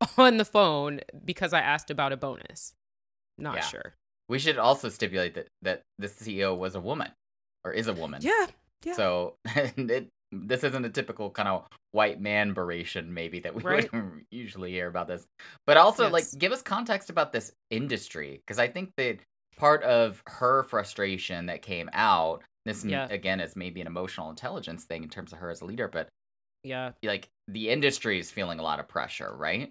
[0.18, 2.74] on the phone because I asked about a bonus?
[3.38, 3.62] Not yeah.
[3.62, 3.94] sure.
[4.28, 7.10] We should also stipulate that that the CEO was a woman
[7.64, 8.20] or is a woman.
[8.22, 8.46] Yeah.
[8.84, 8.94] Yeah.
[8.94, 13.92] So it, this isn't a typical kind of white man beration maybe that we right.
[13.92, 15.26] would usually hear about this.
[15.66, 16.12] But also yes.
[16.12, 19.18] like give us context about this industry because I think that
[19.56, 23.06] part of her frustration that came out this yeah.
[23.10, 26.08] again is maybe an emotional intelligence thing in terms of her as a leader, but
[26.62, 29.70] yeah, like the industry is feeling a lot of pressure, right?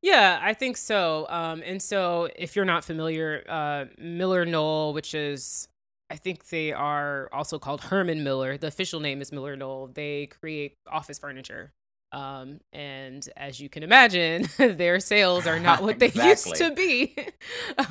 [0.00, 1.26] Yeah, I think so.
[1.28, 5.68] Um, and so if you're not familiar, uh, MillerKnoll, which is
[6.10, 8.56] I think they are also called Herman Miller.
[8.56, 9.94] The official name is MillerKnoll.
[9.94, 11.72] They create office furniture.
[12.12, 16.50] Um, and as you can imagine, their sales are not what they exactly.
[16.50, 17.16] used to be.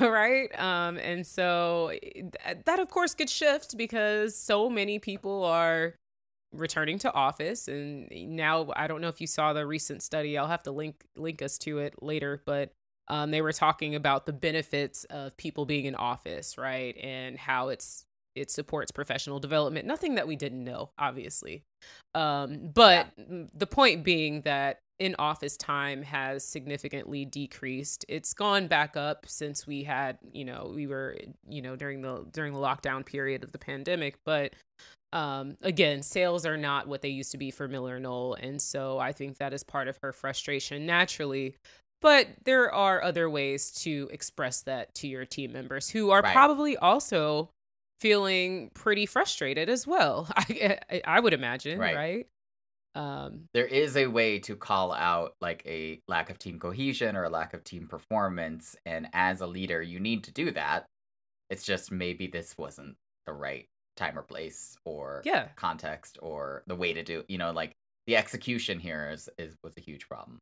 [0.00, 0.48] right.
[0.58, 2.22] Um, and so eh,
[2.64, 5.94] that, of course, could shift because so many people are
[6.52, 10.46] returning to office and now i don't know if you saw the recent study i'll
[10.46, 12.72] have to link link us to it later but
[13.08, 17.68] um, they were talking about the benefits of people being in office right and how
[17.68, 18.06] it's
[18.38, 19.86] it supports professional development.
[19.86, 21.62] Nothing that we didn't know, obviously.
[22.14, 23.44] Um, but yeah.
[23.54, 28.04] the point being that in office time has significantly decreased.
[28.08, 31.16] It's gone back up since we had, you know, we were,
[31.48, 34.54] you know, during the during the lockdown period of the pandemic, but
[35.14, 39.10] um again sales are not what they used to be for MillerKnoll and so i
[39.10, 41.56] think that is part of her frustration naturally
[42.00, 46.32] but there are other ways to express that to your team members who are right.
[46.32, 47.50] probably also
[48.00, 50.28] feeling pretty frustrated as well.
[50.36, 51.96] I I, I would imagine, right?
[51.96, 52.26] right?
[52.94, 57.24] Um, there is a way to call out like a lack of team cohesion or
[57.24, 60.86] a lack of team performance, and as a leader, you need to do that.
[61.50, 65.48] It's just maybe this wasn't the right time or place or yeah.
[65.56, 67.24] context or the way to do.
[67.28, 67.72] You know, like
[68.06, 70.38] the execution here is is was a huge problem.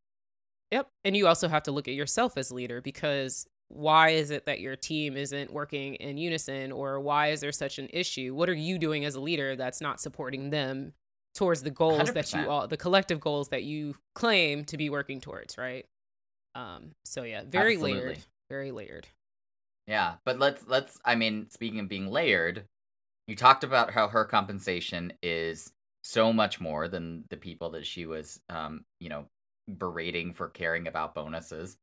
[0.72, 4.46] Yep, and you also have to look at yourself as leader because why is it
[4.46, 8.48] that your team isn't working in unison or why is there such an issue what
[8.48, 10.92] are you doing as a leader that's not supporting them
[11.34, 12.14] towards the goals 100%.
[12.14, 15.86] that you all the collective goals that you claim to be working towards right
[16.54, 18.00] Um, so yeah, very Absolutely.
[18.00, 19.06] layered, very layered.
[19.86, 20.98] Yeah, but let's let's.
[21.04, 22.64] I mean, speaking of being layered,
[23.28, 28.06] you talked about how her compensation is so much more than the people that she
[28.06, 29.26] was, um, you know,
[29.68, 31.76] berating for caring about bonuses.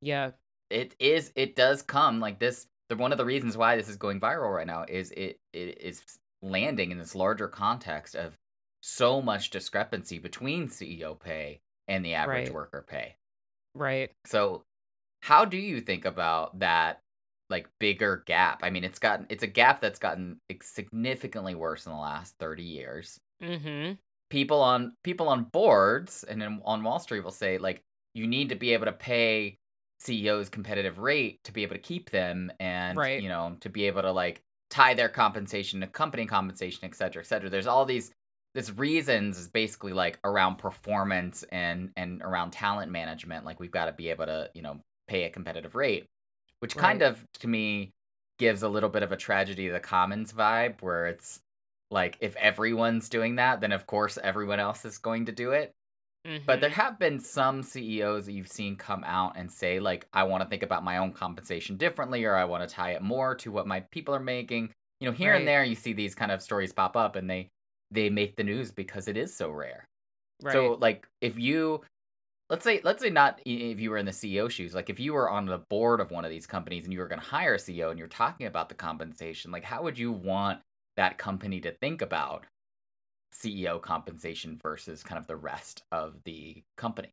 [0.00, 0.30] Yeah,
[0.70, 1.32] it is.
[1.34, 2.66] It does come like this.
[2.88, 5.78] The one of the reasons why this is going viral right now is it it
[5.80, 6.02] is
[6.42, 8.36] landing in this larger context of
[8.82, 12.54] so much discrepancy between CEO pay and the average right.
[12.54, 13.16] worker pay.
[13.74, 14.10] Right.
[14.26, 14.62] So,
[15.22, 17.00] how do you think about that
[17.50, 18.60] like bigger gap?
[18.62, 22.62] I mean, it's gotten it's a gap that's gotten significantly worse in the last 30
[22.62, 23.18] years.
[23.42, 23.92] hmm
[24.30, 27.82] People on people on boards and in, on Wall Street will say like
[28.14, 29.58] you need to be able to pay
[30.00, 33.22] CEOs competitive rate to be able to keep them and right.
[33.22, 37.22] you know to be able to like tie their compensation to company compensation, et cetera,
[37.22, 37.50] et cetera.
[37.50, 38.10] There's all these
[38.54, 43.44] this reasons is basically like around performance and and around talent management.
[43.44, 46.06] Like we've got to be able to you know pay a competitive rate,
[46.60, 46.82] which right.
[46.82, 47.90] kind of to me
[48.38, 51.40] gives a little bit of a tragedy of the commons vibe, where it's
[51.90, 55.72] like if everyone's doing that, then of course everyone else is going to do it.
[56.26, 56.44] Mm-hmm.
[56.46, 56.80] But there mm-hmm.
[56.80, 60.48] have been some CEOs that you've seen come out and say, like, I want to
[60.48, 63.66] think about my own compensation differently, or I want to tie it more to what
[63.66, 64.70] my people are making.
[65.00, 65.38] You know, here right.
[65.38, 67.48] and there, you see these kind of stories pop up, and they
[67.90, 69.84] they make the news because it is so rare.
[70.42, 70.52] Right.
[70.52, 71.82] So, like, if you
[72.50, 75.14] let's say let's say not if you were in the CEO shoes, like if you
[75.14, 77.54] were on the board of one of these companies and you were going to hire
[77.54, 80.60] a CEO and you're talking about the compensation, like how would you want
[80.96, 82.44] that company to think about
[83.32, 87.12] CEO compensation versus kind of the rest of the company.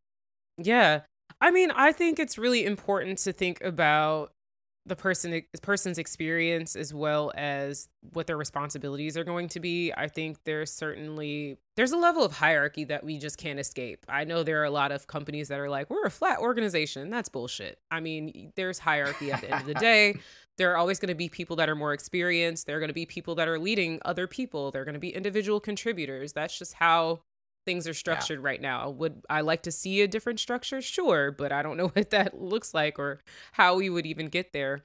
[0.58, 1.02] Yeah.
[1.42, 4.32] I mean, I think it's really important to think about
[4.88, 10.08] the person person's experience as well as what their responsibilities are going to be i
[10.08, 14.04] think there's certainly there's a level of hierarchy that we just can't escape.
[14.10, 17.12] I know there are a lot of companies that are like we're a flat organization.
[17.12, 17.80] That's bullshit.
[17.92, 20.18] I mean there's hierarchy at the end of the day.
[20.58, 22.66] There are always going to be people that are more experienced.
[22.66, 24.72] There are going to be people that are leading other people.
[24.72, 26.34] There are going to be individual contributors.
[26.34, 27.20] That's just how
[27.68, 28.46] things are structured yeah.
[28.46, 31.88] right now would i like to see a different structure sure but i don't know
[31.94, 33.20] what that looks like or
[33.52, 34.84] how we would even get there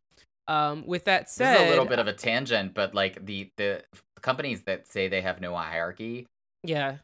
[0.48, 3.50] um, with that said, this is a little bit of a tangent, but like the
[3.56, 3.84] the
[4.20, 6.26] companies that say they have no hierarchy,
[6.64, 6.96] yeah,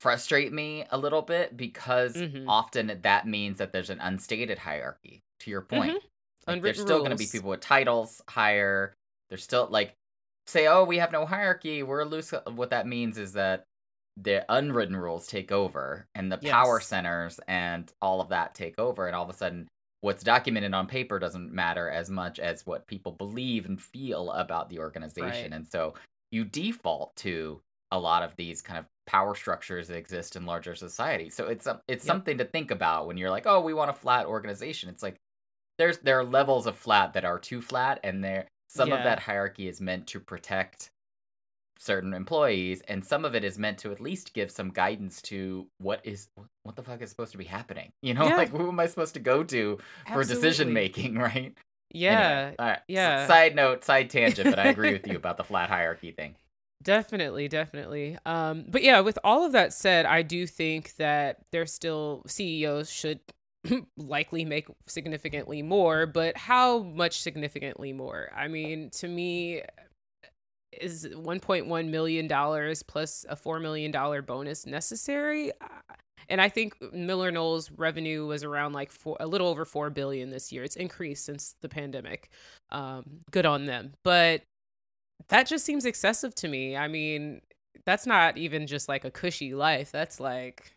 [0.00, 2.48] frustrate me a little bit because mm-hmm.
[2.48, 5.22] often that means that there's an unstated hierarchy.
[5.40, 6.50] To your point, mm-hmm.
[6.52, 8.94] Like, there's still going to be people with titles higher.
[9.28, 9.94] There's still like
[10.46, 11.82] say, oh, we have no hierarchy.
[11.82, 12.32] We're loose.
[12.54, 13.66] What that means is that
[14.20, 16.52] the unwritten rules take over, and the yes.
[16.52, 19.68] power centers and all of that take over, and all of a sudden,
[20.00, 24.70] what's documented on paper doesn't matter as much as what people believe and feel about
[24.70, 25.52] the organization, right.
[25.52, 25.94] and so
[26.30, 30.74] you default to a lot of these kind of power structures that exist in larger
[30.74, 31.30] society.
[31.30, 32.12] So it's it's yep.
[32.12, 34.90] something to think about when you're like, oh, we want a flat organization.
[34.90, 35.16] It's like
[35.78, 38.96] there's there are levels of flat that are too flat, and there some yeah.
[38.96, 40.90] of that hierarchy is meant to protect
[41.78, 45.66] certain employees, and some of it is meant to at least give some guidance to
[45.78, 46.28] what is
[46.64, 47.90] what the fuck is supposed to be happening.
[48.02, 48.36] You know, yeah.
[48.36, 50.34] like who am I supposed to go to Absolutely.
[50.34, 51.54] for decision making, right?
[51.90, 52.20] Yeah.
[52.20, 52.78] Anyway, right.
[52.88, 53.26] Yeah.
[53.26, 56.34] Side note, side tangent, but I agree with you about the flat hierarchy thing.
[56.82, 58.18] Definitely, definitely.
[58.24, 62.90] Um, but yeah, with all of that said, I do think that there's still CEOs
[62.90, 63.20] should
[63.96, 68.30] likely make significantly more, but how much significantly more?
[68.34, 69.62] I mean, to me,
[70.80, 75.52] is 1.1 million dollars plus a 4 million dollar bonus necessary?
[76.28, 80.52] And I think MillerKnoll's revenue was around like four, a little over 4 billion this
[80.52, 80.62] year.
[80.62, 82.30] It's increased since the pandemic.
[82.70, 83.94] Um, good on them.
[84.04, 84.42] But
[85.28, 86.76] that just seems excessive to me.
[86.76, 87.40] I mean,
[87.86, 89.90] that's not even just like a cushy life.
[89.90, 90.72] That's like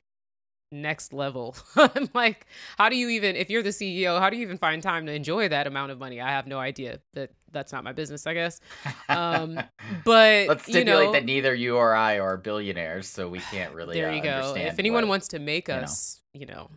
[0.71, 1.55] next level.
[1.75, 4.81] I'm like, how do you even, if you're the CEO, how do you even find
[4.81, 6.21] time to enjoy that amount of money?
[6.21, 6.99] I have no idea.
[7.13, 8.61] That that's not my business, I guess.
[9.09, 9.59] Um,
[10.05, 13.73] but let's stipulate you know, that neither you or I are billionaires, so we can't
[13.73, 13.95] really.
[13.95, 14.55] There you uh, go.
[14.55, 16.69] If anyone what, wants to make us, you know, you know,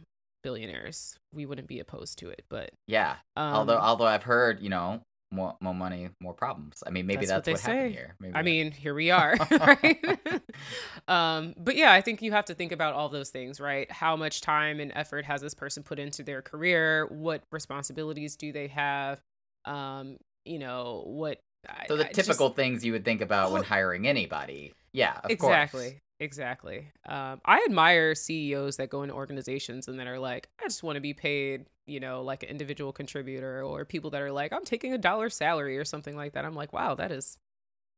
[0.43, 2.45] billionaires, we wouldn't be opposed to it.
[2.49, 6.83] But yeah, um, although although I've heard, you know, more more money, more problems.
[6.87, 8.15] I mean, maybe that's, that's what, what happened here.
[8.21, 8.45] Maybe I that...
[8.45, 10.19] mean, here we are, right?
[11.09, 13.91] um, but yeah, I think you have to think about all those things, right?
[13.91, 17.07] How much time and effort has this person put into their career?
[17.07, 19.21] What responsibilities do they have?
[19.65, 21.41] Um, you know, what
[21.89, 22.57] so the I, typical just...
[22.57, 24.73] things you would think about when hiring anybody.
[24.93, 25.91] Yeah, exactly.
[25.91, 26.01] Course.
[26.21, 26.93] Exactly.
[27.07, 30.97] Um, I admire CEOs that go into organizations and that are like, I just want
[30.97, 34.65] to be paid, you know, like an individual contributor, or people that are like, I'm
[34.65, 36.45] taking a dollar salary or something like that.
[36.45, 37.39] I'm like, wow, that is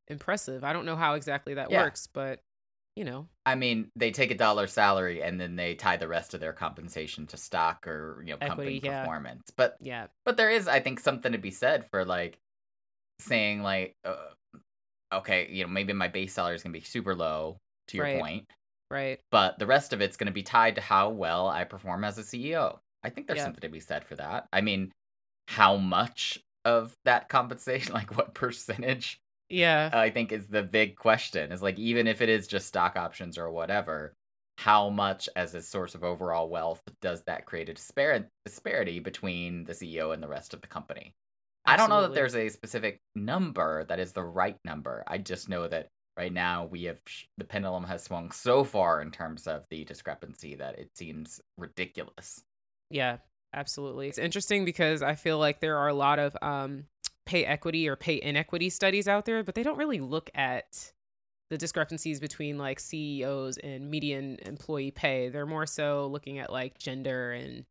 [0.09, 0.65] impressive.
[0.65, 1.83] I don't know how exactly that yeah.
[1.83, 2.41] works, but
[2.95, 3.29] you know.
[3.45, 6.55] I mean, they take a dollar salary and then they tie the rest of their
[6.55, 9.01] compensation to stock or you know Equity, company yeah.
[9.01, 9.53] performance.
[9.55, 10.07] But Yeah.
[10.25, 12.39] but there is, I think, something to be said for like
[13.21, 14.17] saying like, uh,
[15.13, 18.21] okay, you know, maybe my base salary is gonna be super low to your Right.
[18.21, 18.51] point,
[18.91, 19.21] Right.
[19.31, 22.23] but the rest of it's gonna be tied to how well I perform as a
[22.25, 22.81] CEO.
[23.03, 23.45] I think there's Yeah.
[23.45, 24.47] something to be said for that.
[24.53, 24.93] I mean,
[25.49, 29.19] how much of that compensation, like what percentage
[29.49, 29.91] Yeah.
[29.93, 31.53] I think is the big question.
[31.53, 34.13] Is like even if it is just stock options or whatever,
[34.59, 39.65] how much as a source of overall wealth does that create a dispar- disparity between
[39.65, 41.13] the CEO and the rest of the company?
[41.67, 45.05] I don't know that there's a specific number that is the right number.
[45.07, 47.01] I just know that right now we have
[47.37, 52.43] the pendulum has swung so far in terms of the discrepancy that it seems ridiculous.
[52.91, 53.19] Yeah,
[53.53, 54.09] absolutely.
[54.09, 56.85] It's interesting because I feel like there are a lot of um,
[57.27, 60.93] pay equity or pay inequity studies out there, but they don't really look at
[61.51, 65.29] the discrepancies between like CEOs and median employee pay.
[65.29, 67.65] They're more so looking at like gender and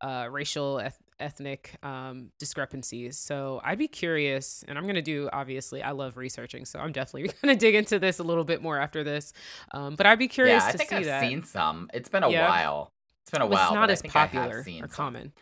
[0.00, 3.18] uh, racial, eth- ethnic um, discrepancies.
[3.18, 6.92] So I'd be curious, and I'm going to do, obviously, I love researching, so I'm
[6.92, 9.32] definitely going to dig into this a little bit more after this.
[9.72, 11.20] Um, but I'd be curious yeah, I to think see I've that.
[11.22, 11.90] seen some.
[11.94, 12.48] It's been a Yeah.
[12.48, 12.90] while.
[13.24, 13.68] It's been a while.
[13.68, 15.32] it's not as think I have popular or common.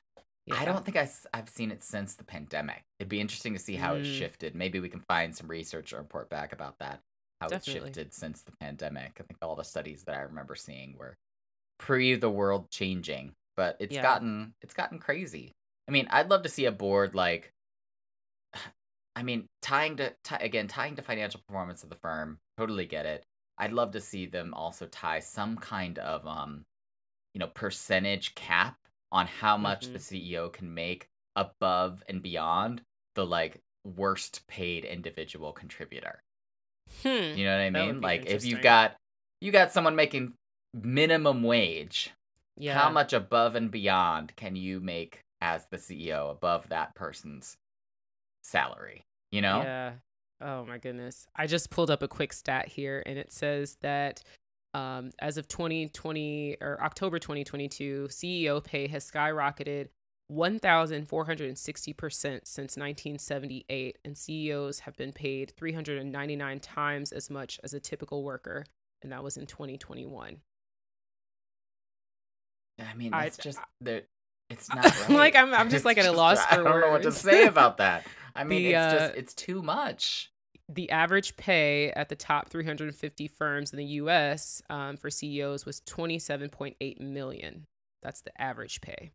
[0.51, 2.83] I don't think I, have seen it since the pandemic.
[2.99, 4.19] It'd be interesting to see how it Mm.
[4.19, 4.55] shifted.
[4.55, 7.01] Maybe we can find some research or report back about that,
[7.41, 7.81] how Definitely.
[7.81, 9.19] it shifted since the pandemic.
[9.21, 11.17] I think all the studies that I remember seeing were
[11.79, 14.03] pre the world changing, but it's Yeah.
[14.03, 15.53] gotten it's gotten crazy.
[15.89, 17.53] I mean, I'd love to see a board like
[19.17, 23.05] I mean, tying to ti again, tying to financial performance of the firm, totally get
[23.07, 23.25] it.
[23.59, 26.65] I'd love to see them also tie some kind of um
[27.35, 28.77] you know, percentage cap
[29.13, 29.93] on how much Mhm.
[29.93, 32.83] the CEO can make above and beyond
[33.15, 36.23] the like worst paid individual contributor.
[37.03, 37.09] Hmm.
[37.37, 38.01] You know what I mean?
[38.01, 38.97] Like if you've got
[39.41, 40.35] you got someone making
[40.75, 42.11] minimum wage,
[42.57, 42.75] Yeah.
[42.79, 47.57] how much above and beyond can you make as the CEO above that person's
[48.43, 49.05] salary?
[49.31, 49.63] You know?
[49.63, 49.93] Yeah.
[50.41, 51.27] Oh my goodness.
[51.35, 54.23] I just pulled up a quick stat here and it says that
[54.75, 59.89] um, as of 2020 or October 2022, CEO pay has skyrocketed
[60.31, 68.23] 1,460% since 1978, and CEOs have been paid 399 times as much as a typical
[68.23, 68.67] worker,
[69.03, 70.37] and that was in 2021.
[72.79, 74.03] I mean, it's just there.
[74.51, 75.11] It's not right.
[75.11, 77.77] like, I'm- I'm just, like, at a loss I don't know what to say about
[77.79, 78.07] that.
[78.35, 80.31] I mean, The, it's uh, just it's too much.
[80.69, 84.63] the average pay at the top 350 firms in the U.S.
[84.71, 87.65] Um, for CEOs was 27.8 million.
[88.03, 89.11] That's the average pay.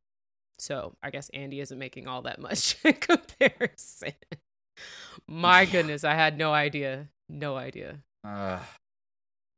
[0.60, 4.14] So I guess Andi isn't making all that much in comparison.
[5.28, 7.08] My goodness, I had no idea.
[7.30, 8.00] No idea.
[8.28, 8.60] Ugh.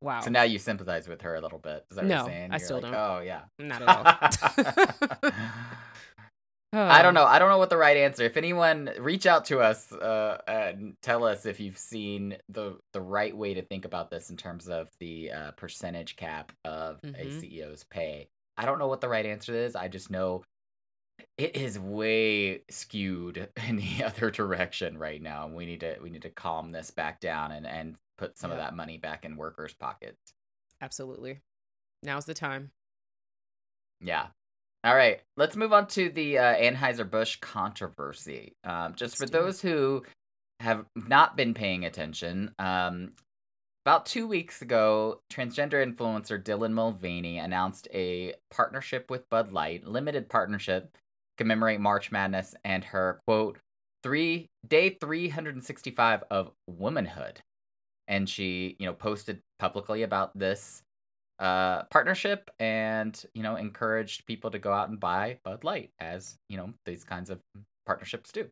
[0.05, 0.19] Wow.
[0.21, 1.83] So now you sympathize with her a little bit.
[1.89, 2.51] Is that what No, you're saying?
[2.51, 2.93] I You're still like, don't.
[2.93, 3.41] Oh yeah.
[3.57, 5.31] Not at all.
[6.73, 7.23] I don't know.
[7.25, 8.23] I don't know what the right answer.
[8.23, 13.01] If anyone reach out to us uh, and tell us if you've seen the the
[13.01, 17.07] right way to think about this in terms of the uh, percentage cap of a
[17.25, 17.41] Mhm.
[17.41, 18.27] CEO's pay.
[18.57, 19.75] I don't know what the right answer is.
[19.75, 20.43] I just know
[21.37, 25.47] it is way skewed in the other direction right now.
[25.47, 28.57] We need to we need to calm this back down and and put some of
[28.57, 30.33] that money back in workers' pockets.
[30.81, 31.39] Absolutely.
[32.03, 32.71] Now's the time.
[34.01, 34.27] Yeah.
[34.83, 35.21] All right.
[35.37, 38.53] Let's move on to the uh, Anheuser-Busch controversy.
[38.63, 39.41] Um, just for Let's do it.
[39.41, 40.03] those who
[40.59, 43.13] have not been paying attention, um,
[43.85, 50.27] about two weeks ago, transgender influencer Dylan Mulvaney announced a partnership with Bud Light, limited
[50.27, 50.99] partnership, to
[51.37, 53.59] commemorate March Madness and her quote
[54.01, 57.41] three day 365 of womanhood.
[58.07, 60.83] And she, you know, posted publicly about this
[61.39, 66.37] uh partnership and you know encouraged people to go out and buy Bud Light as
[66.47, 67.39] you know these kinds of
[67.85, 68.47] partnerships do.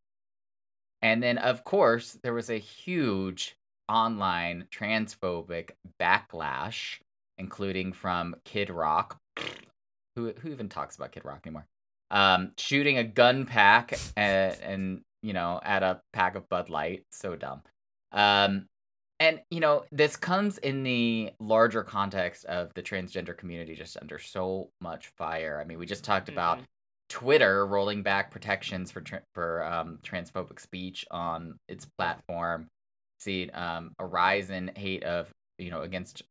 [1.02, 3.56] And then of course there was a huge
[3.88, 7.00] online transphobic backlash
[7.38, 9.18] including from Kid Rock
[10.16, 11.66] who who even talks about Kid Rock anymore.
[12.12, 17.06] Um shooting a gun pack and, and you know at a pack of Bud Light
[17.12, 17.62] so dumb.
[18.12, 18.68] Um
[19.24, 24.20] and you know this comes in the larger context of the transgender community just under
[24.20, 26.66] so much fire i mean we just talked about Mhm.
[27.10, 32.68] twitter rolling back protections for tra- for um, transphobic speech on its platform
[33.20, 36.24] see um, a rise in hate of you know against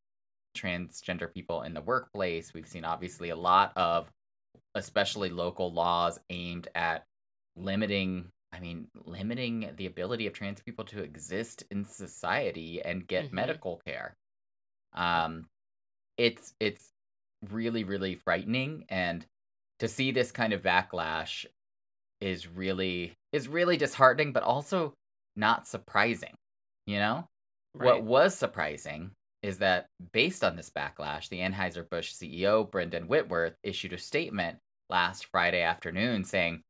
[0.55, 4.11] transgender people in the workplace we've seen obviously a lot of
[4.74, 7.05] especially local laws aimed at
[7.57, 13.26] limiting i mean limiting the ability of trans people to exist in society and get
[13.26, 13.32] Mhm.
[13.32, 14.14] medical care
[14.94, 15.48] um
[16.16, 16.90] it's it's
[17.50, 19.26] really really frightening and
[19.78, 21.46] to see this kind of backlash
[22.20, 24.94] is really is really disheartening but also
[25.36, 26.34] not surprising
[26.86, 27.26] you know
[27.74, 27.86] right.
[27.86, 29.11] what was surprising
[29.42, 35.26] is that based on this backlash the anheuser-busch ceo brendan whitworth issued a statement last
[35.26, 36.62] friday afternoon saying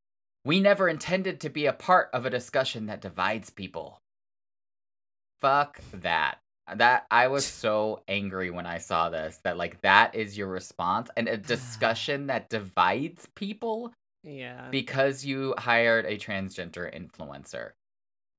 [0.44, 4.02] we never intended to be a part of a discussion that divides people
[5.42, 6.38] fuck that
[6.76, 11.10] that I was so angry when I saw this that like that is your response
[11.16, 13.92] and a discussion that divides people.
[14.24, 14.68] Yeah.
[14.70, 17.70] Because you hired a transgender influencer.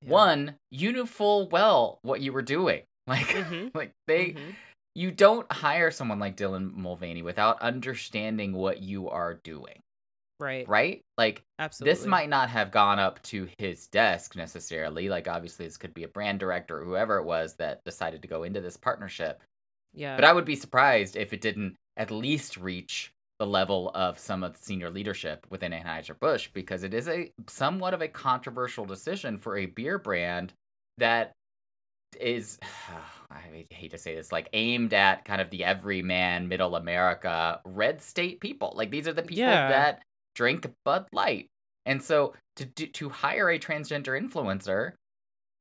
[0.01, 0.09] Yeah.
[0.09, 2.83] One, you knew full well what you were doing.
[3.05, 3.77] Like mm-hmm.
[3.77, 4.51] like they mm-hmm.
[4.95, 9.82] you don't hire someone like Dylan Mulvaney without understanding what you are doing.
[10.43, 10.67] Right.
[10.67, 11.01] Right?
[11.17, 11.93] Like Absolutely.
[11.93, 15.07] this might not have gone up to his desk necessarily.
[15.07, 18.27] Like obviously this could be a brand director or whoever it was that decided to
[18.27, 19.41] go into this partnership.
[19.93, 20.17] Yeah.
[20.17, 24.43] But I would be surprised if it didn't at least reach the level of some
[24.43, 29.37] of the senior leadership within Anheuser-Busch because it is a somewhat of a controversial decision
[29.37, 30.51] for a beer brand
[30.97, 31.31] that
[32.19, 32.59] is
[33.31, 38.01] I hate to say this, like aimed at kind of the everyman, middle America, red
[38.01, 38.73] state people.
[38.75, 39.69] Like these are the people yeah.
[39.69, 40.03] that
[40.35, 41.47] drink Bud Light.
[41.85, 44.93] And so to to hire a transgender influencer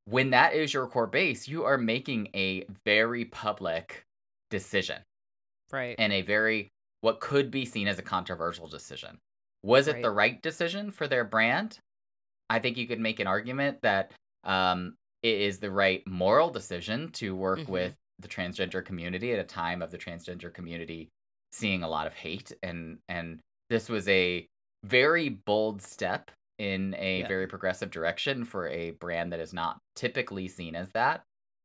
[0.06, 4.04] when that is your core base, you are making a very public
[4.50, 4.98] decision.
[5.70, 5.94] Right.
[5.98, 6.68] And a very
[7.00, 9.18] what could be seen as a controversial decision.
[9.64, 11.78] Was it the right decision for their brand?
[12.50, 14.12] I think you could make an argument that
[14.44, 17.72] um, it is the right moral decision to work mm-hmm.
[17.72, 21.08] with the transgender community at a time of the transgender community
[21.52, 24.46] seeing a lot of hate and and this was a
[24.84, 27.28] very bold step in a yeah.
[27.28, 31.24] very progressive direction for a brand that is not typically seen as that.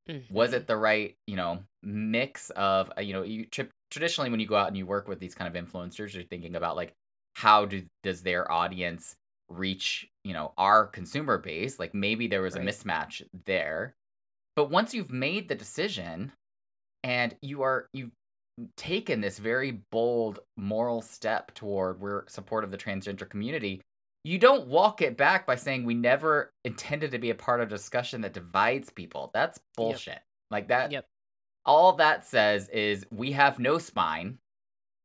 [0.09, 0.34] Mm-hmm.
[0.34, 4.39] Was it the right, you know, mix of, uh, you know, you tri- traditionally when
[4.39, 6.93] you go out and you work with these kind of influencers, you're thinking about like
[7.36, 9.15] how do does their audience
[9.49, 11.78] reach, you know, our consumer base?
[11.78, 12.68] Like maybe there was right.
[12.68, 13.95] a mismatch there.
[14.55, 16.32] But once you've made the decision
[17.03, 18.11] and you are you
[18.76, 23.82] taken this very bold moral step toward we're support of the transgender community,
[24.24, 27.68] you don't walk it back by saying we never intended to be a part of
[27.68, 29.32] a discussion that divides people.
[29.34, 30.14] That's bullshit.
[30.14, 30.24] Yep.
[30.51, 30.91] Like that.
[30.91, 31.05] Yep.
[31.66, 34.38] All that says is we have no spine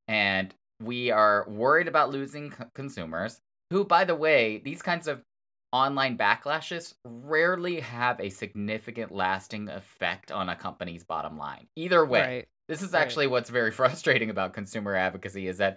[0.09, 3.41] and we are worried about losing c- consumers
[3.71, 5.23] who by the way, these kinds of
[5.73, 11.67] online backlashes rarely have a significant lasting effect on a company's bottom line.
[11.77, 12.21] Either way.
[12.21, 12.49] Right.
[12.73, 13.33] This is actually right.
[13.33, 15.77] what's very frustrating about consumer advocacy is that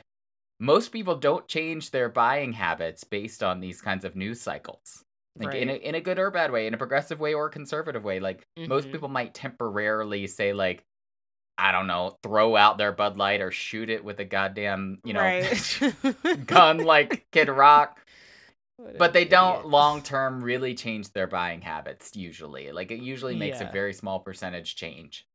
[0.62, 5.04] most people don't change their buying habits based on these kinds of news cycles.
[5.38, 5.62] Like right.
[5.64, 8.06] in a in a good or bad way, in a progressive way or a conservative
[8.06, 8.22] way.
[8.22, 8.70] Like mm-hmm.
[8.70, 10.86] most people might temporarily say like
[11.58, 15.12] I don't know, throw out their Bud Light or shoot it with a goddamn, you
[15.12, 15.94] know, right.
[16.46, 18.00] gun like Kid Rock.
[18.98, 22.72] but they don't long term really change their buying habits usually.
[22.72, 23.70] Like it usually makes yeah.
[23.70, 25.26] a very small percentage change.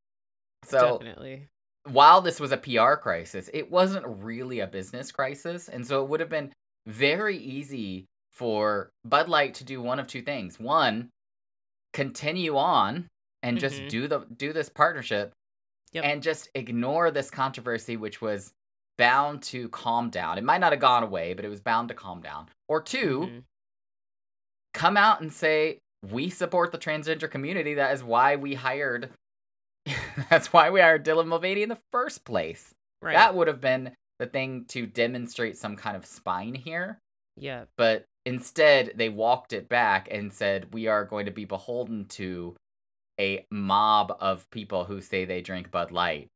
[0.64, 1.46] So definitely.
[1.84, 6.08] While this was a PR crisis, it wasn't really a business crisis, and so it
[6.08, 6.52] would have been
[6.86, 10.60] very easy for Bud Light to do one of two things.
[10.60, 11.08] One,
[11.92, 13.06] continue on
[13.42, 13.60] and mm-hmm.
[13.60, 15.32] just do the do this partnership
[15.92, 16.04] yep.
[16.04, 18.52] and just ignore this controversy which was
[18.98, 20.38] bound to calm down.
[20.38, 22.48] It might not have gone away, but it was bound to calm down.
[22.68, 23.38] Or 2 mm-hmm.
[24.74, 25.78] come out and say
[26.10, 27.74] we support the transgender community.
[27.74, 29.10] That is why we hired
[30.30, 32.74] That's why we hired Dylan Mulvaney in the first place.
[33.02, 33.14] Right.
[33.14, 36.98] That would have been the thing to demonstrate some kind of spine here.
[37.36, 37.64] Yeah.
[37.76, 42.54] But instead, they walked it back and said, we are going to be beholden to
[43.18, 46.28] a mob of people who say they drink Bud Light.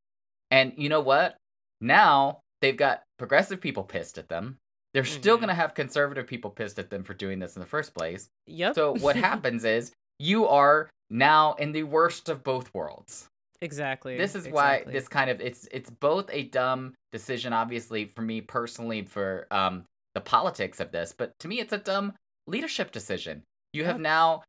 [0.51, 1.35] And you know what?
[1.81, 4.57] Now they've got progressive people pissed at them.
[4.93, 5.19] They're mm-hmm.
[5.19, 7.93] still going to have conservative people pissed at them for doing this in the first
[7.93, 8.29] place.
[8.47, 8.75] Yep.
[8.75, 13.27] So what happens is you are now in the worst of both worlds.
[13.61, 14.17] Exactly.
[14.17, 14.91] This is exactly.
[14.91, 19.47] why this kind of it's it's both a dumb decision, obviously, for me personally for
[19.51, 19.83] um
[20.13, 22.13] the politics of this, but to me it's a dumb
[22.47, 23.43] leadership decision.
[23.73, 24.43] You have now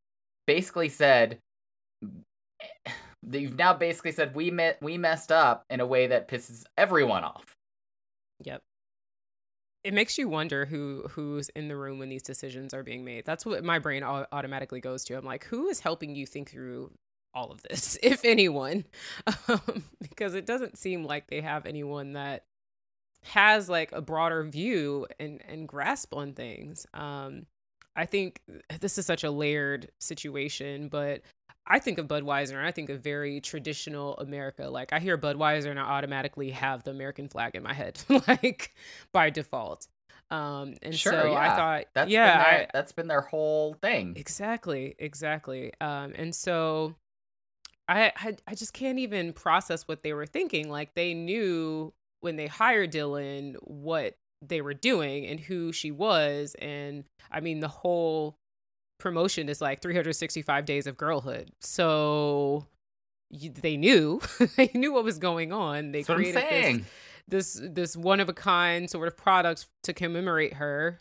[0.46, 1.38] basically said
[3.30, 7.24] you've now basically said we met we messed up in a way that pisses everyone
[7.24, 7.54] off.
[8.44, 8.60] Yep.
[9.82, 13.24] It makes you wonder who who's in the room when these decisions are being made.
[13.24, 15.16] That's what my brain automatically goes to.
[15.16, 16.90] I'm like, who is helping you think through
[17.36, 18.84] all of this, if anyone,
[19.48, 22.44] um, because it doesn't seem like they have anyone that
[23.22, 26.86] has like a broader view and and grasp on things.
[26.94, 27.46] Um,
[27.94, 28.40] I think
[28.80, 31.22] this is such a layered situation, but
[31.66, 34.68] I think of Budweiser and I think of very traditional America.
[34.68, 38.74] Like I hear Budweiser and I automatically have the American flag in my head, like
[39.12, 39.88] by default.
[40.30, 41.38] Um, and Sure, so yeah.
[41.38, 44.12] I thought, That's yeah, been their, I, that's been their whole thing.
[44.16, 45.72] exactly, exactly.
[45.80, 46.94] Um, and so
[47.88, 50.68] I, I, I just can't even process what they were thinking.
[50.68, 56.54] Like they knew when they hired Dylan what they were doing and who she was,
[56.60, 58.36] and I mean the whole
[58.98, 61.50] promotion is like 365 days of girlhood.
[61.60, 62.66] So
[63.30, 64.20] you, they knew,
[64.56, 65.92] they knew what was going on.
[65.92, 66.86] They That's created this
[67.28, 71.00] this this one of a kind sort of product to commemorate her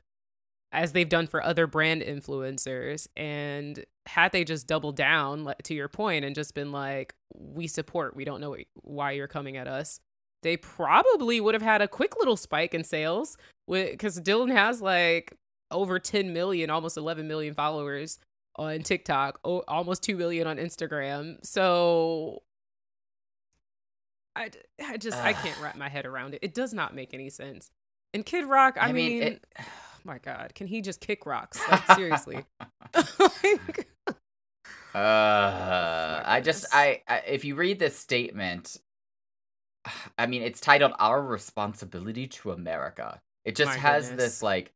[0.76, 5.88] as they've done for other brand influencers and had they just doubled down to your
[5.88, 10.00] point and just been like we support we don't know why you're coming at us
[10.44, 15.34] they probably would have had a quick little spike in sales because dylan has like
[15.72, 18.20] over 10 million almost 11 million followers
[18.58, 22.44] on tiktok almost 2 million on instagram so
[24.36, 24.52] I,
[24.86, 26.40] I just I can't wrap my head around it.
[26.42, 27.70] It does not make any sense.
[28.14, 29.46] And Kid Rock, I, I mean, mean, it-
[30.06, 31.60] my God, can he just kick rocks?
[31.68, 32.46] Like, seriously.
[33.20, 33.88] Like,
[34.94, 36.68] Uh, I just.
[36.74, 38.78] I, I if you read this statement,
[40.18, 44.24] I mean it's titled "Our Responsibility to America." It just My has goodness.
[44.26, 44.72] this like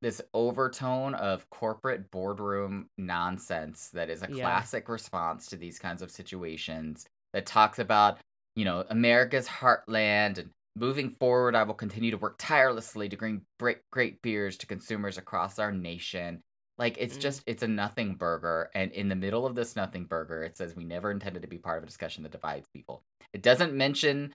[0.00, 4.42] this overtone of corporate boardroom nonsense that is a Yeah.
[4.42, 8.18] classic response to these kinds of situations that talks about
[8.54, 13.42] you know America's heartland and moving forward I will continue to work tirelessly to bring
[13.58, 16.40] great great beers to consumers across our nation
[16.78, 17.20] like it's Mm.
[17.20, 20.76] just it's a nothing burger, and in the middle of this nothing burger, it says
[20.76, 23.02] we never intended to be part of a discussion that divides people.
[23.32, 24.32] It doesn't mention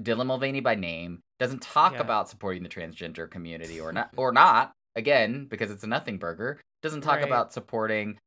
[0.00, 1.20] Dylan Mulvaney by name.
[1.38, 2.00] Doesn't talk Yeah.
[2.00, 6.60] about supporting the transgender community or not or not again because it's a nothing burger.
[6.82, 7.24] Doesn't talk Right.
[7.24, 8.18] about supporting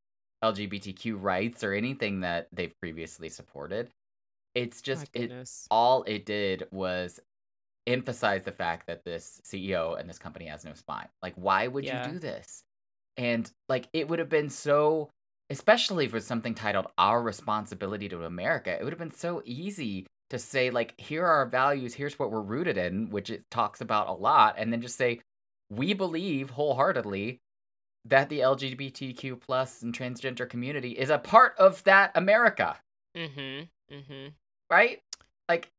[0.41, 3.89] LGBTQ rights or anything that they've previously supported.
[4.55, 5.31] It's just it
[5.69, 7.19] all it did was
[7.89, 11.07] emphasize the fact that this CEO and this company has no spine.
[11.21, 12.05] Like, why would Yeah.
[12.07, 12.63] you do this?
[13.17, 15.09] And like, it would have been so,
[15.49, 20.37] especially for something titled "Our Responsibility to America," it would have been so easy to
[20.39, 21.95] say like, "Here are our values.
[21.95, 25.21] Here's what we're rooted in," which it talks about a lot, and then just say,
[25.69, 27.39] "We believe wholeheartedly."
[28.05, 32.79] That the LGBTQ plus and transgender community is a part of that America,
[33.15, 33.93] Mm-hmm.
[33.93, 34.27] Mm-hmm.
[34.69, 35.01] right?
[35.49, 35.69] Like,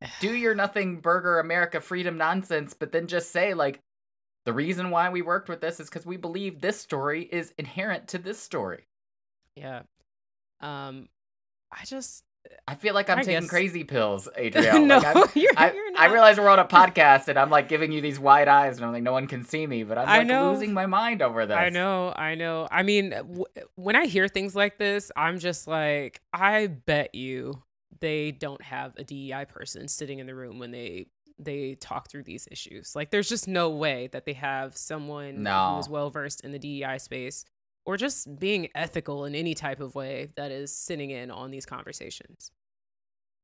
[0.20, 3.80] do your nothing burger America freedom nonsense, but then just say like
[4.44, 8.08] the reason why we worked with this is because we believe this story is inherent
[8.08, 8.86] to this story.
[9.56, 9.82] Yeah.
[10.60, 11.08] Um,
[11.72, 12.24] I just
[12.66, 14.80] I feel like I'm I taking guess- crazy pills, Adriele.
[14.86, 17.68] no, like, I'm, you're, I, you're I realize we're on a podcast and I'm like
[17.68, 20.08] giving you these wide eyes and I'm like no one can see me, but I'm
[20.08, 20.52] I like know.
[20.52, 21.56] losing my mind over this.
[21.56, 22.66] I know, I know.
[22.70, 23.44] I mean, w-
[23.74, 27.62] when I hear things like this, I'm just like, I bet you
[28.00, 31.06] they don't have a DEI person sitting in the room when they
[31.40, 32.96] they talk through these issues.
[32.96, 35.74] Like, there's just no way that they have someone No.
[35.74, 37.44] who is well versed in the DEI space
[37.86, 41.64] or just being ethical in any type of way that is sitting in on these
[41.64, 42.50] conversations.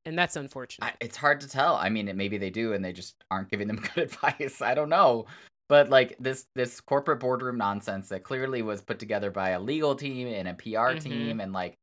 [0.05, 0.87] And that's unfortunate.
[0.87, 1.77] I, it's hard to tell.
[1.77, 4.61] I mean, maybe they do, and they just aren't giving them good advice.
[4.61, 5.27] I don't know,
[5.69, 9.95] but like this this corporate boardroom nonsense that clearly was put together by a legal
[9.95, 11.01] team and a PR Mhm.
[11.01, 11.79] team, and like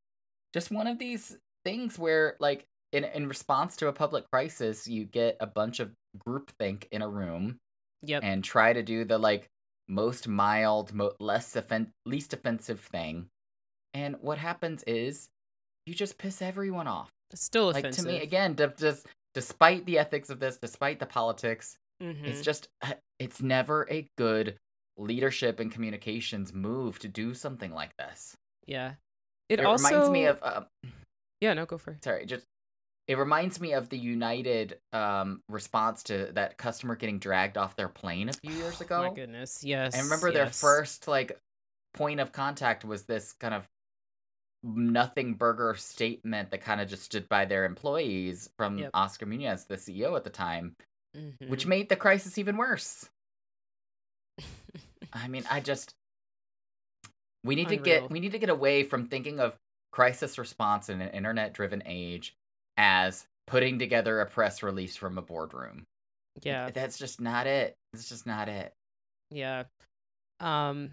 [0.53, 5.05] just one of these things where like in in response to a public crisis, you
[5.05, 5.91] get a bunch of
[6.27, 7.57] groupthink in a room
[8.01, 8.23] yep.
[8.23, 9.47] and try to do the like
[9.87, 13.27] most mild, mo- less offen- least offensive thing,
[13.93, 15.27] and what happens is
[15.85, 18.05] you just piss everyone off It's still like offensive.
[18.05, 22.23] to me again d- just despite the ethics of this despite the politics Mhm.
[22.25, 24.57] it's just uh, it's never a good
[24.97, 28.35] leadership and communications move to do something like this
[28.67, 28.93] yeah.
[29.49, 30.61] It, it also reminds me of uh,
[31.41, 32.03] Yeah, no, go for it.
[32.03, 32.45] sorry just
[33.07, 37.89] it reminds me of the united um response to that customer getting dragged off their
[37.89, 39.63] plane a few years ago My goodness.
[39.63, 39.95] Yes.
[39.95, 41.37] I remember their first like
[41.93, 43.67] point of contact was this kind of
[44.63, 48.91] nothing burger statement that kind of just stood by their employees from Yep.
[48.93, 50.75] Oscar Munoz, the CEO at the time,
[51.47, 51.69] which Mhm.
[51.69, 53.09] made the crisis even worse.
[55.13, 55.95] I mean, I just
[57.43, 59.57] we need to get we need to get away from thinking of
[59.91, 62.35] crisis response in an internet driven age
[62.77, 65.85] as putting together a press release from a boardroom.
[66.41, 66.69] yeah.
[66.69, 67.75] That's just not it.
[67.93, 68.73] It's just not it.
[69.29, 69.63] Yeah.
[70.39, 70.91] Um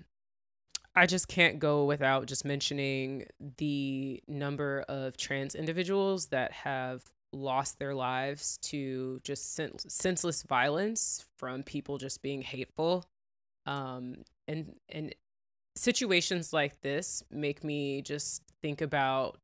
[0.96, 3.26] I just can't go without just mentioning
[3.58, 11.24] the number of trans individuals that have lost their lives to just sen- senseless violence
[11.36, 13.04] from people just being hateful.
[13.66, 14.16] Um
[14.48, 15.14] and and
[15.76, 19.38] situations like this make me just think about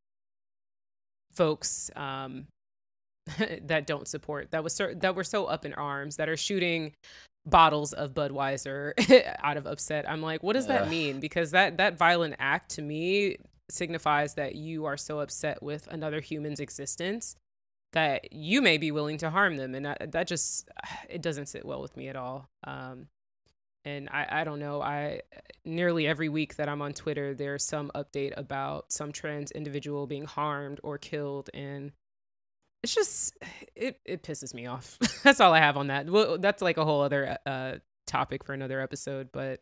[1.33, 2.47] folks um,
[3.63, 6.93] that don't support that was so, that were so up in arms that are shooting
[7.47, 8.93] bottles of Budweiser
[9.43, 10.09] out of upset.
[10.09, 11.21] I'm like, what does that mean?
[11.21, 13.37] Because that that violent act to me
[13.71, 17.37] signifies that you are so upset with another human's existence
[17.93, 20.69] that you may be willing to harm them and that, that just
[21.09, 23.07] it doesn't sit well with me at all um,
[23.85, 25.21] and I, I don't know i
[25.65, 30.25] nearly every week that i'm on twitter there's some update about some trans individual being
[30.25, 31.93] harmed or killed and
[32.85, 33.35] it's just
[33.75, 34.99] it, it pisses me off.
[35.23, 36.09] That's all i have on that.
[36.09, 37.77] Well that's like a whole other uh,
[38.07, 39.61] topic for another episode but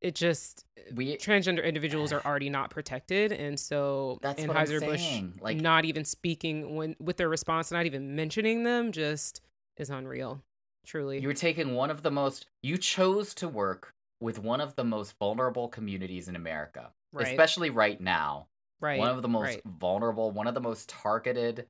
[0.00, 5.84] it just we transgender individuals are already not protected and so that's Anheuser-Busch like not
[5.84, 9.42] even speaking when with their response not even mentioning them just
[9.76, 10.42] is unreal
[10.88, 14.74] truly you were taking one of the most you chose to work with one of
[14.74, 17.28] the most vulnerable communities in America right.
[17.28, 18.46] especially right now
[18.80, 19.62] right one of the most right.
[19.64, 21.66] vulnerable one of the most targeted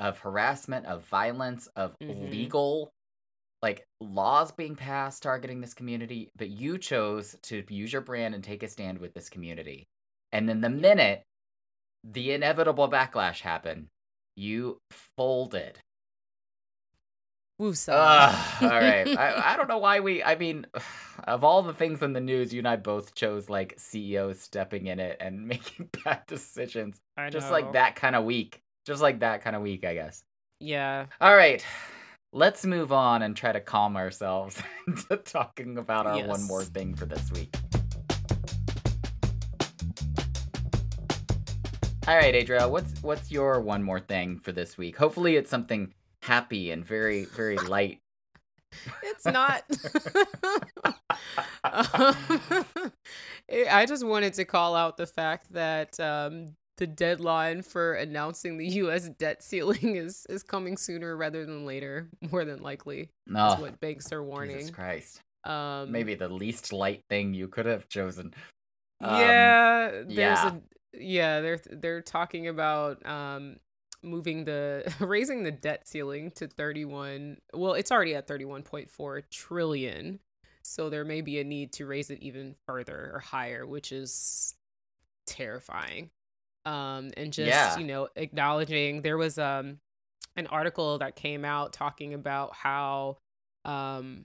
[0.00, 2.30] of harassment of violence of mm-hmm.
[2.30, 2.90] legal
[3.62, 8.44] like laws being passed targeting this community, but you chose to use your brand and
[8.44, 9.86] take a stand with this community.
[10.32, 11.22] And then the minute
[12.04, 13.86] the inevitable backlash happened,
[14.36, 14.78] you
[15.16, 15.78] folded.
[17.60, 17.92] Woosah.
[17.92, 19.08] Uh, all right.
[19.18, 20.66] I, I don't know why we, I mean,
[21.24, 24.86] of all the things in the news, you and I both chose like CEOs stepping
[24.86, 27.00] in it and making bad decisions.
[27.16, 28.62] I Just like that kind of week.
[28.86, 30.22] Just like that kind of week, I guess.
[30.60, 31.06] Yeah.
[31.20, 31.64] All right
[32.36, 36.28] let's move on and try to calm ourselves into talking about our yes.
[36.28, 37.54] one more thing for this week.
[42.06, 44.96] All right, Adriele, what's what's your one more thing for this week?
[44.96, 45.92] Hopefully, it's something
[46.26, 48.00] happy and very very light.
[49.02, 49.62] it's not.
[51.64, 52.92] um,
[53.70, 56.48] I just wanted to call out the fact that um,
[56.78, 59.08] the deadline for announcing the U.S.
[59.18, 63.08] debt ceiling is is coming sooner rather than later, more than likely.
[63.26, 64.58] No, is what banks are warning.
[64.58, 65.20] Jesus Christ.
[65.44, 68.34] Um, Maybe the least light thing you could have chosen.
[69.00, 70.52] Um, yeah, there's yeah.
[70.52, 71.40] a yeah.
[71.40, 73.56] They're they're talking about um
[74.06, 80.20] moving the raising the debt ceiling to 31 well it's already at 31.4 trillion.
[80.62, 84.54] So there may be a need to raise it even further or higher which is
[85.26, 86.10] terrifying.
[86.64, 87.78] Um, and just yeah.
[87.78, 89.78] you know acknowledging there was um,
[90.36, 93.18] an article that came out talking about how
[93.64, 94.24] um,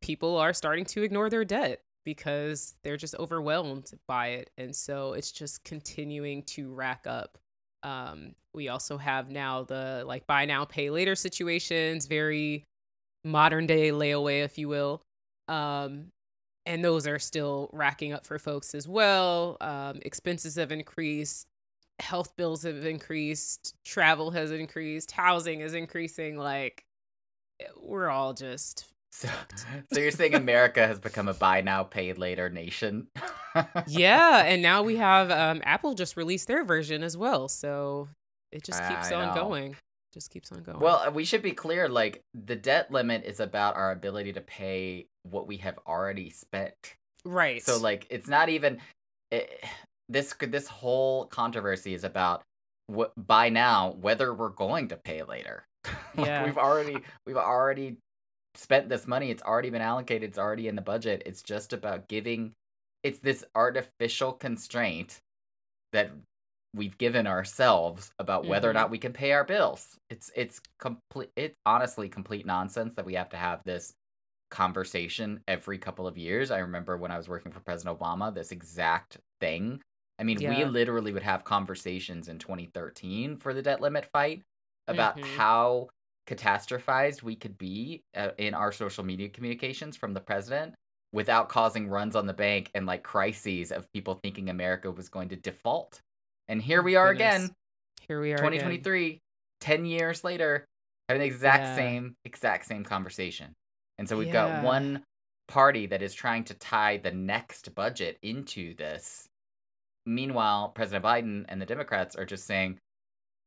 [0.00, 4.50] people are starting to ignore their debt because they're just overwhelmed by it.
[4.56, 7.38] And so it's just continuing to rack up
[7.82, 12.64] um, we also have now the like buy now pay later situations very
[13.24, 15.02] modern day layaway if you will
[15.48, 16.06] um,
[16.66, 21.46] and those are still racking up for folks as well um, expenses have increased
[22.00, 26.36] health bills have increased, travel has increased, housing is increasing.
[26.36, 26.84] Like,
[27.80, 28.86] we're all just.
[29.10, 29.28] So,
[29.92, 33.08] so you're saying America has become a buy now, pay later nation?
[33.86, 38.08] yeah, and now we have um, Apple just released their version as well, so
[38.52, 39.42] it just keeps I on know.
[39.42, 39.76] going.
[40.12, 40.80] Just keeps on going.
[40.80, 41.88] Well, we should be clear.
[41.88, 46.74] Like the debt limit is about our ability to pay what we have already spent.
[47.24, 47.62] Right.
[47.62, 48.78] So like, it's not even.
[49.30, 49.64] It,
[50.08, 52.42] this this whole controversy is about
[52.86, 55.64] what by now whether we're going to pay later.
[56.16, 56.44] like yeah.
[56.44, 56.96] we've already
[57.26, 57.98] we've already
[58.54, 59.30] spent this money.
[59.30, 60.30] It's already been allocated.
[60.30, 61.22] It's already in the budget.
[61.26, 62.52] It's just about giving.
[63.02, 65.20] It's this artificial constraint
[65.92, 66.10] that
[66.74, 68.76] we've given ourselves about whether mm-hmm.
[68.76, 69.96] or not we can pay our bills.
[70.10, 71.30] It's it's complete.
[71.36, 73.94] It's honestly complete nonsense that we have to have this
[74.50, 76.50] conversation every couple of years.
[76.50, 79.80] I remember when I was working for President Obama, this exact thing
[80.18, 80.56] I mean, yeah.
[80.56, 84.42] we literally would have conversations in 2013 for the debt limit fight
[84.88, 85.36] about mm-hmm.
[85.36, 85.88] how
[86.28, 90.74] catastrophized we could be uh, in our social media communications from the president
[91.12, 95.30] without causing runs on the bank and like crises of people thinking America was going
[95.30, 96.00] to default.
[96.48, 97.44] And here we are Goodness.
[97.44, 97.54] again.
[98.06, 99.18] Here we are 2023, again.
[99.60, 100.64] 10 years later,
[101.08, 101.76] having the exact yeah.
[101.76, 103.54] same exact same conversation.
[103.98, 104.60] And so we've yeah.
[104.60, 105.02] got one
[105.48, 109.28] party that is trying to tie the next budget into this
[110.08, 112.78] Meanwhile, President Biden and the Democrats are just saying,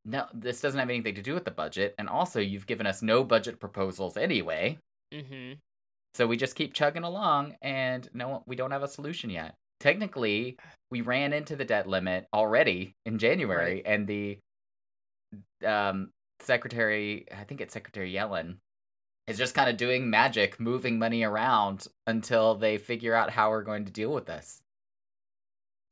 [0.05, 1.95] no, this doesn't have anything to do with the budget.
[1.97, 4.77] And also, you've given us no budget proposals anyway.
[5.13, 5.53] Mm-hmm.
[6.13, 9.55] So we just keep chugging along, and no, we don't have a solution yet.
[9.79, 10.57] Technically,
[10.89, 13.83] we ran into the debt limit already in January, right.
[13.85, 14.37] and the
[15.65, 16.09] um,
[16.41, 18.57] secretary, I think it's Secretary Yellen,
[19.27, 23.63] is just kind of doing magic, moving money around until they figure out how we're
[23.63, 24.61] going to deal with this.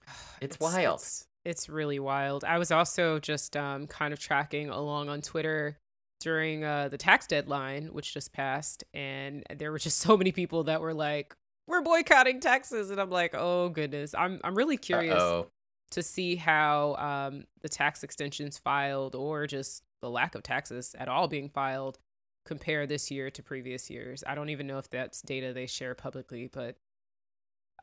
[0.41, 0.99] It's, it's wild.
[1.01, 2.43] It's, it's really wild.
[2.43, 5.77] I was also just um, kind of tracking along on Twitter
[6.19, 10.65] during uh, the tax deadline, which just passed, and there were just so many people
[10.65, 11.35] that were like,
[11.67, 15.47] "We're boycotting taxes," and I'm like, "Oh goodness!" I'm I'm really curious Uh-oh.
[15.91, 21.07] to see how um, the tax extensions filed, or just the lack of taxes at
[21.09, 21.97] all being filed,
[22.45, 24.23] compare this year to previous years.
[24.25, 26.75] I don't even know if that's data they share publicly, but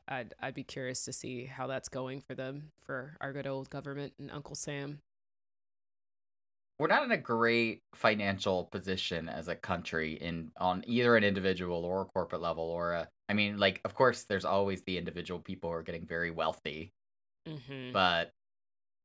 [0.09, 3.71] I'd I'd be curious to see how that's going for them for our good old
[3.71, 5.01] government and Uncle Sam.
[6.79, 11.85] We're not in a great financial position as a country in on either an individual
[11.85, 15.41] or a corporate level or a I mean like of course there's always the individual
[15.41, 16.93] people who are getting very wealthy.
[17.49, 17.93] Mm-hmm.
[17.93, 18.33] But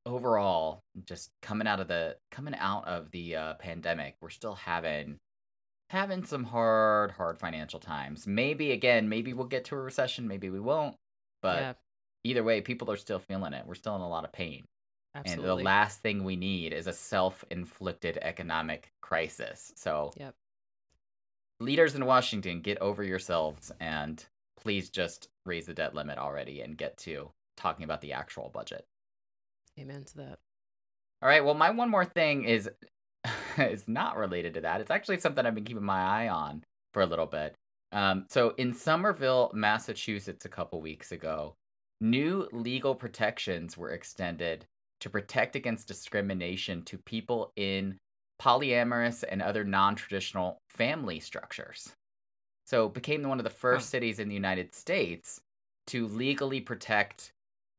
[0.05, 5.19] overall just coming out of the coming out of the uh, pandemic we're still having
[5.91, 8.25] having some hard, hard financial times.
[8.25, 10.95] Maybe again, maybe we'll get to a recession, maybe we won't.
[11.41, 11.73] But yeah.
[12.23, 13.65] either way, people are still feeling it.
[13.67, 14.63] We're still in a lot of pain.
[15.13, 15.49] Absolutely.
[15.49, 19.73] And the last thing we need is a self-inflicted economic crisis.
[19.75, 20.33] So, yep.
[21.59, 24.23] leaders in Washington, get over yourselves and
[24.57, 28.85] please just raise the debt limit already and get to talking about the actual budget.
[29.77, 30.39] Amen to that.
[31.21, 31.43] All right.
[31.43, 32.69] Well, my one more thing is
[33.57, 34.81] is not related to that.
[34.81, 37.55] It's actually something I've been keeping my eye on for a little bit.
[37.91, 41.55] Um, so in Somerville, Massachusetts, a couple weeks ago,
[41.99, 44.65] new legal protections were extended
[45.01, 47.97] to protect against discrimination to people in
[48.41, 51.91] polyamorous and other non-traditional family structures.
[52.65, 55.41] So it became one of the first cities in the United States
[55.87, 57.31] to legally protect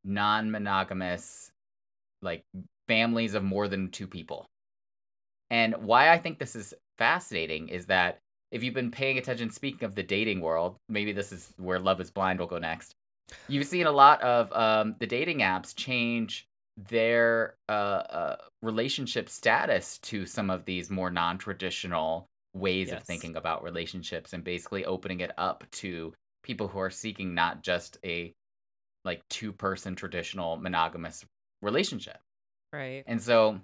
[0.04, 1.50] non-monogamous
[2.20, 2.42] like
[2.88, 4.46] families of more than two people.
[5.52, 9.84] And why I think this is fascinating is that if you've been paying attention, speaking
[9.84, 12.94] of the dating world, maybe this is where Love is Blind will go next.
[13.48, 16.46] You've seen a lot of um, the dating apps change
[16.88, 23.00] their uh, uh, relationship status to some of these more non traditional ways yes.
[23.00, 27.62] of thinking about relationships and basically opening it up to people who are seeking not
[27.62, 28.32] just a
[29.04, 31.26] like two person traditional monogamous
[31.60, 32.18] relationship.
[32.72, 33.04] Right.
[33.06, 33.60] And so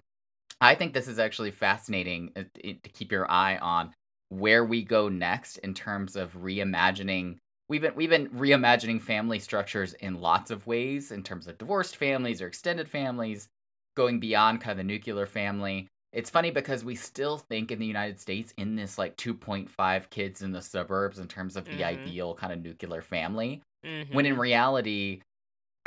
[0.60, 3.92] I think this is actually fascinating uh, to keep your eye on
[4.28, 7.36] where we go next in terms of reimagining
[7.68, 11.96] we've been we've been reimagining family structures in lots of ways in terms of divorced
[11.96, 13.48] families or extended families
[13.96, 17.86] going beyond kind of the nuclear family it's funny because we still think in the
[17.86, 21.84] united states in this like 2.5 kids in the suburbs in terms of the mm-hmm.
[21.84, 24.14] ideal kind of nuclear family mm-hmm.
[24.14, 24.42] when in mm-hmm.
[24.42, 25.20] reality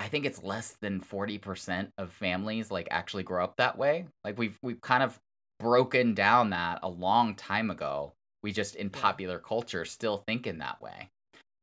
[0.01, 4.07] I think it's less than 40% of families like actually grow up that way.
[4.23, 5.19] Like we've we've kind of
[5.59, 8.13] broken down that a long time ago.
[8.41, 11.09] We just in popular culture still think in that way.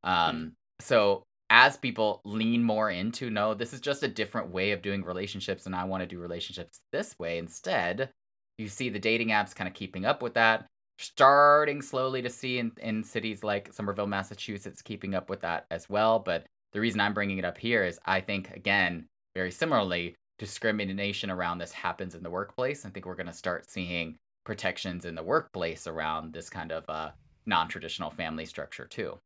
[0.05, 0.49] Um mm-hmm.
[0.79, 5.03] so as people lean more into no, this is just a different way of doing
[5.03, 8.09] relationships and I want to do relationships this way instead,
[8.57, 10.67] you see the dating apps kind of keeping up with that
[11.01, 15.89] starting slowly to see in, in cities like Somerville, Massachusetts, keeping up with that as
[15.89, 16.21] well.
[16.21, 21.31] But the reason I'm bringing it up here is I think, again, very similarly, discrimination
[21.31, 22.85] around this happens in the workplace.
[22.85, 26.85] I think we're going to start seeing protections in the workplace around this kind of
[26.89, 27.11] uh,
[27.47, 29.19] non traditional family structure, too.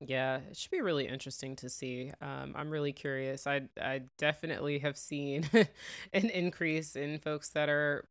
[0.00, 2.10] Yeah, it should be really interesting to see.
[2.22, 3.46] Um, I'm really curious.
[3.46, 5.48] I I definitely have seen
[6.12, 8.08] an increase in folks that are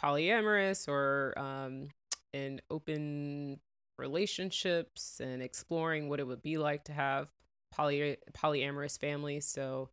[0.00, 1.88] polyamorous or um,
[2.32, 3.58] in open
[3.98, 7.28] relationships and exploring what it would be like to have
[7.72, 9.46] poly polyamorous families.
[9.46, 9.90] So,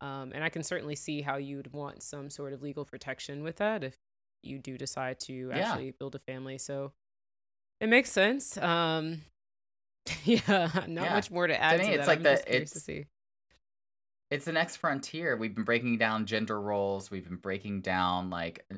[0.00, 3.56] um, and I can certainly see how you'd want some sort of legal protection with
[3.56, 3.96] that if
[4.42, 5.92] you do decide to actually yeah.
[5.98, 6.58] build a family.
[6.58, 6.92] So
[7.80, 8.56] it makes sense.
[8.58, 9.22] Um,
[10.24, 11.14] yeah, not yeah.
[11.14, 12.08] much more to add to, me, to it's that.
[12.08, 13.06] Like I'm the, it's, to see.
[14.30, 15.36] It's the next frontier.
[15.36, 17.10] We've been breaking down gender roles.
[17.10, 18.76] We've been breaking down like, uh,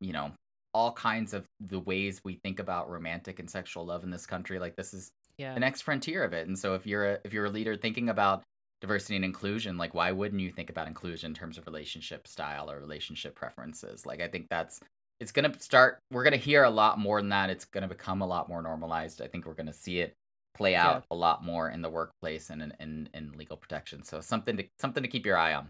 [0.00, 0.32] you know,
[0.72, 4.58] all kinds of the ways we think about romantic and sexual love in this country.
[4.58, 5.10] Like this is
[5.40, 5.54] yeah.
[5.54, 6.46] the next frontier of it.
[6.46, 8.42] And so if you're a if you're a leader thinking about
[8.80, 12.70] diversity and inclusion, like why wouldn't you think about inclusion in terms of relationship style
[12.70, 14.04] or relationship preferences?
[14.04, 14.80] Like I think that's
[15.18, 17.50] it's going to start we're going to hear a lot more than that.
[17.50, 19.22] It's going to become a lot more normalized.
[19.22, 20.14] I think we're going to see it
[20.54, 21.16] play out yeah.
[21.16, 24.02] a lot more in the workplace and in, in, in legal protection.
[24.02, 25.68] So something to something to keep your eye on.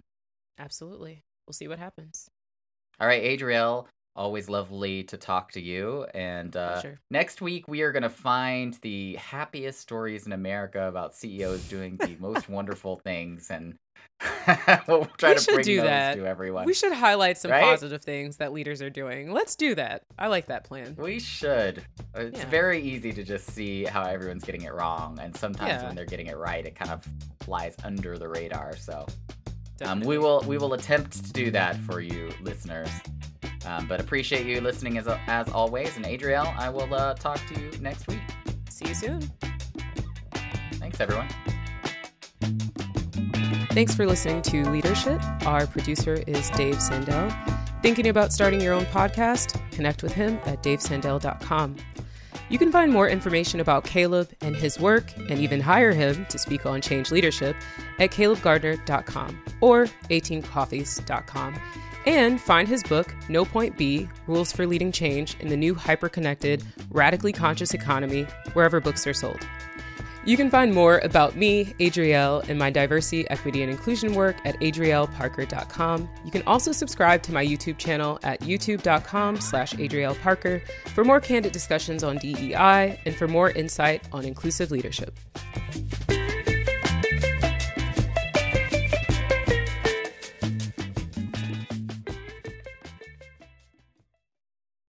[0.58, 1.22] Absolutely.
[1.46, 2.28] We'll see what happens.
[3.00, 6.04] All right, Adriele, Always lovely to talk to you.
[6.14, 6.98] And uh, sure.
[7.10, 11.96] next week, we are going to find the happiest stories in America about CEOs doing
[11.96, 13.50] the most wonderful things.
[13.50, 13.76] And
[14.88, 16.16] we'll try we to bring do those that.
[16.16, 16.66] to everyone.
[16.66, 17.62] We should highlight some right?
[17.62, 19.32] positive things that leaders are doing.
[19.32, 20.02] Let's do that.
[20.18, 20.96] I like that plan.
[20.98, 21.84] We should.
[22.14, 22.50] It's yeah.
[22.50, 25.18] very easy to just see how everyone's getting it wrong.
[25.22, 25.86] And sometimes yeah.
[25.86, 27.06] when they're getting it right, it kind of
[27.40, 28.76] flies under the radar.
[28.76, 29.06] So
[29.82, 32.90] Um, we will we will attempt to do that for you listeners.
[33.66, 35.96] Um, but appreciate you listening as as always.
[35.96, 38.20] And Adriele, I will uh, talk to you next week.
[38.68, 39.20] See you soon.
[40.74, 41.28] Thanks, everyone.
[43.72, 45.22] Thanks for listening to Leadership.
[45.46, 47.30] Our producer is Dave Sandell.
[47.82, 49.60] Thinking about starting your own podcast?
[49.70, 51.76] Connect with him at davesandell.com.
[52.48, 56.38] You can find more information about Caleb and his work, and even hire him to
[56.38, 57.54] speak on change leadership
[58.00, 61.60] at calebgardner.com or 18coffees.com.
[62.06, 66.64] And find his book, No Point B Rules for Leading Change in the New Hyperconnected,
[66.90, 68.22] Radically Conscious Economy,
[68.54, 69.46] wherever books are sold.
[70.24, 74.54] You can find more about me, Adriele, and my diversity, equity, and inclusion work at
[74.60, 76.08] adrieleparker.com.
[76.26, 81.52] You can also subscribe to my YouTube channel at youtube.com slash adrielleparker for more candid
[81.52, 85.18] discussions on DEI and for more insight on inclusive leadership.